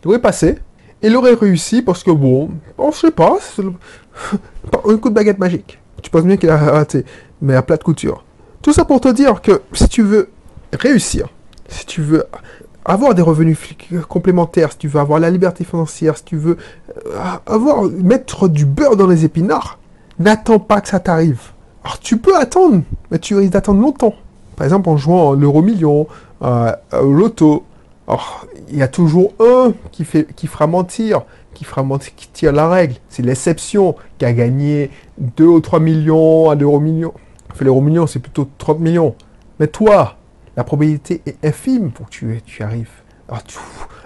il 0.01 0.07
aurait 0.07 0.21
passé, 0.21 0.57
et 1.01 1.07
il 1.07 1.17
aurait 1.17 1.33
réussi 1.33 1.81
parce 1.81 2.01
que, 2.01 2.11
bon, 2.11 2.51
on 2.77 2.91
je 2.93 2.97
sais 2.97 3.11
pas, 3.11 3.37
un 4.85 4.97
coup 4.97 5.09
de 5.09 5.15
baguette 5.15 5.37
magique. 5.37 5.81
Tu 6.01 6.09
penses 6.09 6.23
bien 6.23 6.37
qu'il 6.37 6.49
a 6.49 6.55
raté, 6.55 7.03
mais 7.41 7.55
à 7.55 7.61
plat 7.61 7.75
de 7.75 7.83
couture. 7.83 8.23
Tout 8.61 8.71
ça 8.71 8.85
pour 8.85 9.01
te 9.01 9.09
dire 9.09 9.41
que 9.41 9.61
si 9.73 9.89
tu 9.89 10.01
veux 10.01 10.29
réussir, 10.71 11.27
si 11.67 11.85
tu 11.85 12.01
veux 12.01 12.23
avoir 12.85 13.15
des 13.15 13.21
revenus 13.21 13.57
complémentaires, 14.07 14.71
si 14.71 14.77
tu 14.77 14.87
veux 14.87 15.01
avoir 15.01 15.19
la 15.19 15.29
liberté 15.29 15.65
financière, 15.65 16.15
si 16.15 16.23
tu 16.23 16.37
veux 16.37 16.55
euh, 17.05 17.19
avoir 17.45 17.83
mettre 17.83 18.47
du 18.47 18.65
beurre 18.65 18.95
dans 18.95 19.07
les 19.07 19.25
épinards, 19.25 19.78
n'attends 20.19 20.59
pas 20.59 20.81
que 20.81 20.89
ça 20.89 20.99
t'arrive. 20.99 21.41
Alors 21.83 21.99
tu 21.99 22.17
peux 22.17 22.35
attendre, 22.35 22.83
mais 23.11 23.19
tu 23.19 23.35
risques 23.35 23.53
d'attendre 23.53 23.81
longtemps. 23.81 24.13
Par 24.55 24.65
exemple 24.65 24.89
en 24.89 24.97
jouant 24.97 25.33
l'euro 25.33 25.61
million, 25.61 26.07
euh, 26.41 26.71
au 26.93 27.11
loto. 27.11 27.63
Alors 28.07 28.45
il 28.69 28.77
y 28.77 28.83
a 28.83 28.87
toujours 28.87 29.33
un 29.39 29.73
qui 29.91 30.05
fait, 30.05 30.27
fera 30.47 30.67
mentir, 30.67 31.21
qui 31.53 31.63
fera 31.63 31.83
mentir, 31.83 32.13
qui 32.15 32.27
tire 32.27 32.51
la 32.51 32.69
règle. 32.69 32.95
C'est 33.09 33.23
l'exception 33.23 33.95
qui 34.17 34.25
a 34.25 34.33
gagné 34.33 34.91
2 35.17 35.45
ou 35.45 35.59
3 35.59 35.79
millions 35.79 36.49
à 36.49 36.55
l'euro 36.55 36.79
million. 36.79 37.13
Enfin 37.51 37.65
l'euro 37.65 37.81
million 37.81 38.07
c'est 38.07 38.19
plutôt 38.19 38.47
30 38.57 38.79
millions. 38.79 39.15
Mais 39.59 39.67
toi, 39.67 40.17
la 40.55 40.63
probabilité 40.63 41.21
est 41.25 41.43
infime 41.45 41.91
pour 41.91 42.07
que 42.07 42.11
tu, 42.11 42.41
tu 42.45 42.63
arrives. 42.63 42.89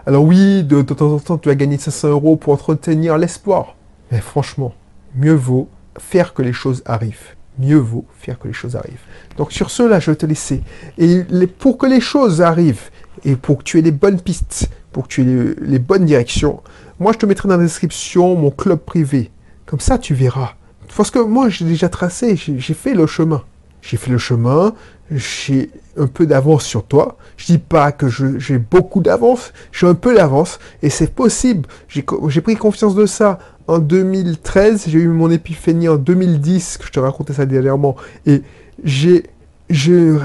Alors, 0.05 0.23
oui, 0.23 0.63
de, 0.63 0.81
temps 0.81 1.11
en 1.11 1.19
temps, 1.19 1.37
tu 1.37 1.49
vas 1.49 1.55
gagner 1.55 1.77
500 1.77 2.09
euros 2.09 2.35
pour 2.35 2.53
entretenir 2.53 3.17
l'espoir. 3.17 3.75
Mais 4.11 4.19
franchement, 4.19 4.73
mieux 5.15 5.33
vaut 5.33 5.69
faire 5.99 6.33
que 6.33 6.41
les 6.41 6.53
choses 6.53 6.83
arrivent. 6.85 7.35
Mieux 7.59 7.77
vaut 7.77 8.05
faire 8.17 8.39
que 8.39 8.47
les 8.47 8.53
choses 8.53 8.75
arrivent. 8.75 9.05
Donc 9.37 9.51
sur 9.51 9.69
cela, 9.69 9.99
je 9.99 10.11
vais 10.11 10.17
te 10.17 10.25
laisser. 10.25 10.63
Et 10.97 11.23
pour 11.59 11.77
que 11.77 11.85
les 11.85 12.01
choses 12.01 12.41
arrivent, 12.41 12.89
et 13.25 13.35
pour 13.35 13.59
que 13.59 13.63
tu 13.63 13.77
aies 13.77 13.83
les 13.83 13.91
bonnes 13.91 14.19
pistes, 14.19 14.69
pour 14.91 15.03
que 15.03 15.13
tu 15.13 15.21
aies 15.21 15.55
les, 15.61 15.79
bonnes 15.79 16.05
directions, 16.05 16.61
moi 16.99 17.13
je 17.13 17.19
te 17.19 17.25
mettrai 17.25 17.47
dans 17.47 17.57
la 17.57 17.63
description 17.63 18.35
mon 18.35 18.51
club 18.51 18.79
privé. 18.79 19.31
Comme 19.65 19.79
ça, 19.79 19.97
tu 19.97 20.13
verras. 20.13 20.53
Parce 20.95 21.09
que 21.09 21.19
moi, 21.19 21.49
j'ai 21.49 21.65
déjà 21.65 21.89
tracé, 21.89 22.35
j'ai 22.35 22.73
fait 22.73 22.93
le 22.93 23.07
chemin. 23.07 23.43
J'ai 23.81 23.97
fait 23.97 24.11
le 24.11 24.17
chemin, 24.17 24.73
j'ai 25.11 25.69
un 25.97 26.07
peu 26.07 26.25
d'avance 26.25 26.63
sur 26.63 26.83
toi. 26.83 27.17
Je 27.37 27.45
dis 27.45 27.57
pas 27.57 27.91
que 27.91 28.07
j'ai 28.09 28.57
beaucoup 28.57 29.01
d'avance, 29.01 29.53
j'ai 29.71 29.87
un 29.87 29.95
peu 29.95 30.15
d'avance 30.15 30.59
et 30.81 30.89
c'est 30.89 31.13
possible. 31.13 31.67
J'ai 31.87 32.41
pris 32.41 32.55
confiance 32.55 32.95
de 32.95 33.05
ça 33.05 33.39
en 33.67 33.79
2013, 33.79 34.85
j'ai 34.87 34.99
eu 34.99 35.07
mon 35.07 35.31
épiphanie 35.31 35.87
en 35.87 35.95
2010, 35.95 36.77
que 36.77 36.85
je 36.85 36.91
te 36.91 36.99
racontais 36.99 37.33
ça 37.33 37.45
dernièrement, 37.45 37.95
et 38.25 38.41
j'ai, 38.83 39.23
je 39.69 40.19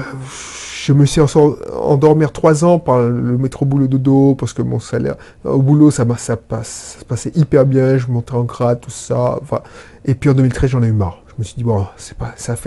me 0.93 1.05
suis 1.05 1.21
endormir 1.81 2.31
trois 2.31 2.65
ans 2.65 2.79
par 2.79 3.01
le 3.01 3.37
métro 3.37 3.65
boulot 3.65 3.87
dodo 3.87 4.35
parce 4.35 4.53
que 4.53 4.61
mon 4.61 4.79
salaire 4.79 5.15
au 5.43 5.61
boulot 5.61 5.91
ça, 5.91 6.05
passe, 6.05 6.97
ça 6.99 7.05
passait 7.07 7.31
hyper 7.35 7.65
bien, 7.65 7.97
je 7.97 8.07
montais 8.07 8.33
en 8.33 8.43
grade, 8.43 8.81
tout 8.81 8.89
ça. 8.89 9.39
Et 10.05 10.15
puis 10.15 10.29
en 10.29 10.33
2013 10.33 10.71
j'en 10.71 10.83
ai 10.83 10.87
eu 10.87 10.93
marre. 10.93 11.21
Je 11.39 11.41
me 11.41 11.45
suis 11.45 11.55
dit 11.55 11.63
bon 11.63 11.87
c'est 11.95 12.17
pas 12.17 12.33
ça 12.35 12.57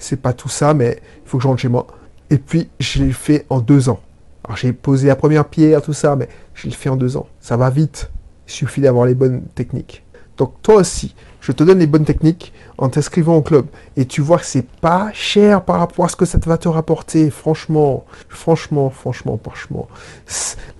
c'est 0.00 0.16
pas 0.16 0.32
tout 0.32 0.48
ça 0.48 0.74
mais 0.74 1.00
il 1.24 1.28
faut 1.28 1.36
que 1.38 1.44
je 1.44 1.48
rentre 1.48 1.60
chez 1.60 1.68
moi. 1.68 1.86
Et 2.28 2.38
puis, 2.38 2.68
je 2.80 3.04
l'ai 3.04 3.12
fait 3.12 3.46
en 3.50 3.60
deux 3.60 3.88
ans. 3.88 4.00
Alors, 4.44 4.56
j'ai 4.56 4.72
posé 4.72 5.06
la 5.06 5.14
première 5.14 5.44
pierre, 5.44 5.80
tout 5.80 5.92
ça, 5.92 6.16
mais 6.16 6.28
je 6.54 6.66
l'ai 6.66 6.74
fait 6.74 6.88
en 6.88 6.96
deux 6.96 7.16
ans. 7.16 7.28
Ça 7.40 7.56
va 7.56 7.70
vite. 7.70 8.10
Il 8.48 8.52
suffit 8.52 8.80
d'avoir 8.80 9.06
les 9.06 9.14
bonnes 9.14 9.42
techniques. 9.54 10.02
Donc, 10.36 10.60
toi 10.60 10.76
aussi, 10.76 11.14
je 11.40 11.52
te 11.52 11.62
donne 11.62 11.78
les 11.78 11.86
bonnes 11.86 12.04
techniques 12.04 12.52
en 12.78 12.88
t'inscrivant 12.88 13.36
au 13.36 13.42
club. 13.42 13.66
Et 13.96 14.06
tu 14.06 14.20
vois 14.20 14.38
que 14.38 14.44
c'est 14.44 14.66
pas 14.66 15.10
cher 15.12 15.62
par 15.62 15.78
rapport 15.78 16.04
à 16.04 16.08
ce 16.08 16.16
que 16.16 16.24
ça 16.24 16.38
va 16.44 16.58
te 16.58 16.68
rapporter. 16.68 17.30
Franchement, 17.30 18.04
franchement, 18.28 18.90
franchement, 18.90 19.38
franchement. 19.42 19.88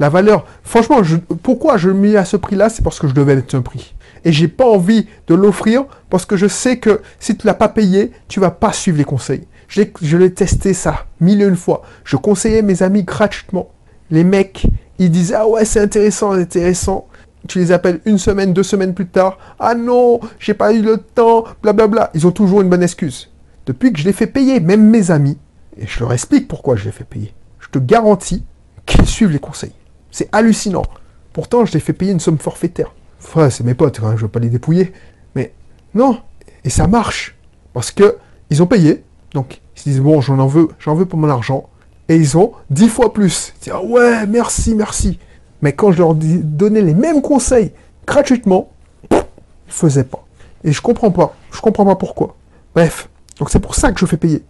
La 0.00 0.08
valeur, 0.08 0.44
franchement, 0.64 1.00
pourquoi 1.42 1.76
je 1.76 1.90
mets 1.90 2.16
à 2.16 2.24
ce 2.24 2.36
prix-là? 2.36 2.68
C'est 2.68 2.82
parce 2.82 2.98
que 2.98 3.06
je 3.06 3.14
devais 3.14 3.36
mettre 3.36 3.54
un 3.54 3.62
prix. 3.62 3.94
Et 4.26 4.32
j'ai 4.32 4.48
pas 4.48 4.66
envie 4.66 5.06
de 5.28 5.36
l'offrir 5.36 5.84
parce 6.10 6.26
que 6.26 6.36
je 6.36 6.48
sais 6.48 6.80
que 6.80 7.00
si 7.20 7.36
tu 7.36 7.46
l'as 7.46 7.54
pas 7.54 7.68
payé, 7.68 8.10
tu 8.26 8.40
vas 8.40 8.50
pas 8.50 8.72
suivre 8.72 8.98
les 8.98 9.04
conseils. 9.04 9.46
Je 9.68 10.16
l'ai 10.16 10.34
testé 10.34 10.74
ça 10.74 11.06
mille 11.20 11.40
et 11.40 11.44
une 11.44 11.54
fois. 11.54 11.82
Je 12.02 12.16
conseillais 12.16 12.62
mes 12.62 12.82
amis 12.82 13.04
gratuitement. 13.04 13.70
Les 14.10 14.24
mecs, 14.24 14.66
ils 14.98 15.12
disaient 15.12 15.36
Ah 15.36 15.46
ouais, 15.46 15.64
c'est 15.64 15.78
intéressant, 15.78 16.32
intéressant. 16.32 17.06
Tu 17.46 17.60
les 17.60 17.70
appelles 17.70 18.00
une 18.04 18.18
semaine, 18.18 18.52
deux 18.52 18.64
semaines 18.64 18.94
plus 18.94 19.06
tard. 19.06 19.38
Ah 19.60 19.76
non, 19.76 20.18
j'ai 20.40 20.54
pas 20.54 20.72
eu 20.72 20.82
le 20.82 20.98
temps, 20.98 21.44
blablabla. 21.62 22.10
Ils 22.12 22.26
ont 22.26 22.32
toujours 22.32 22.62
une 22.62 22.68
bonne 22.68 22.82
excuse. 22.82 23.30
Depuis 23.64 23.92
que 23.92 24.00
je 24.00 24.06
les 24.06 24.12
fais 24.12 24.26
payer, 24.26 24.58
même 24.58 24.90
mes 24.90 25.12
amis, 25.12 25.38
et 25.78 25.86
je 25.86 26.00
leur 26.00 26.12
explique 26.12 26.48
pourquoi 26.48 26.74
je 26.74 26.86
les 26.86 26.90
fais 26.92 27.04
payer, 27.04 27.32
je 27.60 27.68
te 27.68 27.78
garantis 27.78 28.42
qu'ils 28.86 29.06
suivent 29.06 29.30
les 29.30 29.38
conseils. 29.38 29.74
C'est 30.10 30.28
hallucinant. 30.32 30.84
Pourtant, 31.32 31.64
je 31.64 31.74
les 31.74 31.80
fais 31.80 31.92
payer 31.92 32.10
une 32.10 32.18
somme 32.18 32.38
forfaitaire. 32.38 32.92
Enfin, 33.20 33.50
c'est 33.50 33.64
mes 33.64 33.74
potes, 33.74 34.00
hein, 34.02 34.14
je 34.16 34.22
veux 34.22 34.28
pas 34.28 34.40
les 34.40 34.48
dépouiller. 34.48 34.92
Mais 35.34 35.52
non, 35.94 36.20
et 36.64 36.70
ça 36.70 36.86
marche. 36.86 37.36
Parce 37.72 37.90
que 37.90 38.18
ils 38.50 38.62
ont 38.62 38.66
payé, 38.66 39.04
donc, 39.32 39.60
ils 39.76 39.80
se 39.80 39.88
disent, 39.88 40.00
bon, 40.00 40.20
j'en 40.20 40.38
en 40.38 40.46
veux, 40.46 40.68
j'en 40.78 40.94
veux 40.94 41.06
pour 41.06 41.18
mon 41.18 41.28
argent. 41.28 41.68
Et 42.08 42.16
ils 42.16 42.38
ont 42.38 42.52
dix 42.70 42.88
fois 42.88 43.12
plus. 43.12 43.52
Ils 43.56 43.64
disent, 43.64 43.72
ah 43.74 43.82
ouais, 43.82 44.26
merci, 44.26 44.74
merci. 44.74 45.18
Mais 45.62 45.72
quand 45.72 45.92
je 45.92 45.98
leur 45.98 46.14
donnais 46.14 46.82
les 46.82 46.94
mêmes 46.94 47.20
conseils 47.20 47.72
gratuitement, 48.06 48.70
ils 49.10 49.16
ne 49.16 49.22
faisaient 49.66 50.04
pas. 50.04 50.24
Et 50.64 50.72
je 50.72 50.80
comprends 50.80 51.10
pas. 51.10 51.34
Je 51.52 51.60
comprends 51.60 51.84
pas 51.84 51.96
pourquoi. 51.96 52.36
Bref. 52.74 53.08
Donc 53.38 53.50
c'est 53.50 53.60
pour 53.60 53.74
ça 53.74 53.92
que 53.92 54.00
je 54.00 54.06
fais 54.06 54.16
payer. 54.16 54.42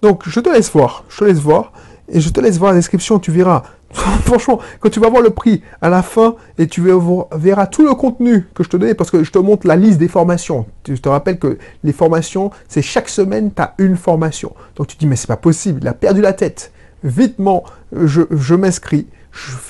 Donc 0.00 0.28
je 0.28 0.40
te 0.40 0.48
laisse 0.48 0.70
voir. 0.70 1.04
Je 1.08 1.18
te 1.18 1.24
laisse 1.24 1.38
voir. 1.38 1.72
Et 2.10 2.20
je 2.20 2.30
te 2.30 2.40
laisse 2.40 2.58
voir 2.58 2.72
la 2.72 2.78
description. 2.78 3.18
Tu 3.18 3.30
verras 3.30 3.62
Franchement, 3.90 4.60
quand 4.80 4.90
tu 4.90 5.00
vas 5.00 5.08
voir 5.08 5.22
le 5.22 5.30
prix 5.30 5.62
à 5.80 5.88
la 5.88 6.02
fin 6.02 6.36
et 6.58 6.66
tu 6.66 6.82
verras 6.82 7.66
tout 7.66 7.84
le 7.84 7.94
contenu 7.94 8.46
que 8.54 8.62
je 8.62 8.68
te 8.68 8.76
donne, 8.76 8.94
parce 8.94 9.10
que 9.10 9.24
je 9.24 9.30
te 9.30 9.38
montre 9.38 9.66
la 9.66 9.76
liste 9.76 9.98
des 9.98 10.08
formations. 10.08 10.66
Je 10.86 10.94
te 10.94 11.08
rappelle 11.08 11.38
que 11.38 11.58
les 11.84 11.92
formations, 11.92 12.50
c'est 12.68 12.82
chaque 12.82 13.08
semaine, 13.08 13.50
tu 13.54 13.62
as 13.62 13.74
une 13.78 13.96
formation. 13.96 14.52
Donc 14.76 14.88
tu 14.88 14.96
te 14.96 15.00
dis, 15.00 15.06
mais 15.06 15.16
c'est 15.16 15.26
pas 15.26 15.36
possible, 15.36 15.80
il 15.82 15.88
a 15.88 15.94
perdu 15.94 16.20
la 16.20 16.32
tête. 16.32 16.72
Vitement, 17.02 17.64
je, 17.92 18.22
je 18.30 18.54
m'inscris. 18.54 19.06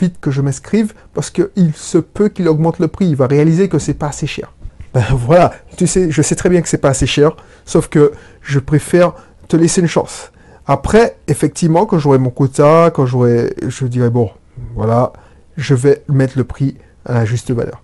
Vite 0.00 0.16
que 0.20 0.30
je 0.30 0.40
m'inscrive 0.40 0.94
parce 1.14 1.30
qu'il 1.30 1.74
se 1.74 1.98
peut 1.98 2.28
qu'il 2.28 2.48
augmente 2.48 2.78
le 2.78 2.88
prix. 2.88 3.06
Il 3.06 3.16
va 3.16 3.26
réaliser 3.26 3.68
que 3.68 3.78
c'est 3.78 3.94
pas 3.94 4.08
assez 4.08 4.26
cher. 4.26 4.52
Ben 4.94 5.04
voilà, 5.12 5.52
tu 5.76 5.86
sais, 5.86 6.10
je 6.10 6.22
sais 6.22 6.34
très 6.34 6.48
bien 6.48 6.62
que 6.62 6.68
c'est 6.68 6.78
pas 6.78 6.88
assez 6.88 7.06
cher, 7.06 7.36
sauf 7.66 7.88
que 7.88 8.10
je 8.40 8.58
préfère 8.58 9.12
te 9.46 9.54
laisser 9.54 9.82
une 9.82 9.86
chance. 9.86 10.32
Après, 10.70 11.16
effectivement, 11.26 11.86
quand 11.86 11.98
j'aurai 11.98 12.18
mon 12.18 12.28
quota, 12.28 12.90
quand 12.94 13.06
j'aurai, 13.06 13.54
je 13.66 13.86
dirais 13.86 14.10
bon, 14.10 14.30
voilà, 14.74 15.14
je 15.56 15.74
vais 15.74 16.02
mettre 16.08 16.36
le 16.36 16.44
prix 16.44 16.76
à 17.06 17.14
la 17.14 17.24
juste 17.24 17.50
valeur. 17.50 17.82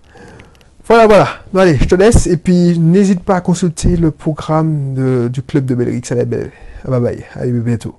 Voilà, 0.87 1.07
voilà. 1.07 1.27
allez, 1.55 1.77
je 1.77 1.85
te 1.85 1.95
laisse 1.95 2.27
et 2.27 2.37
puis 2.37 2.77
n'hésite 2.77 3.23
pas 3.23 3.37
à 3.37 3.41
consulter 3.41 3.97
le 3.97 4.11
programme 4.11 5.29
du 5.29 5.41
club 5.41 5.65
de 5.65 5.73
Belrix. 5.73 6.03
Allez, 6.11 6.25
bye 6.25 7.01
bye. 7.01 7.25
Allez, 7.33 7.51
bientôt. 7.53 7.95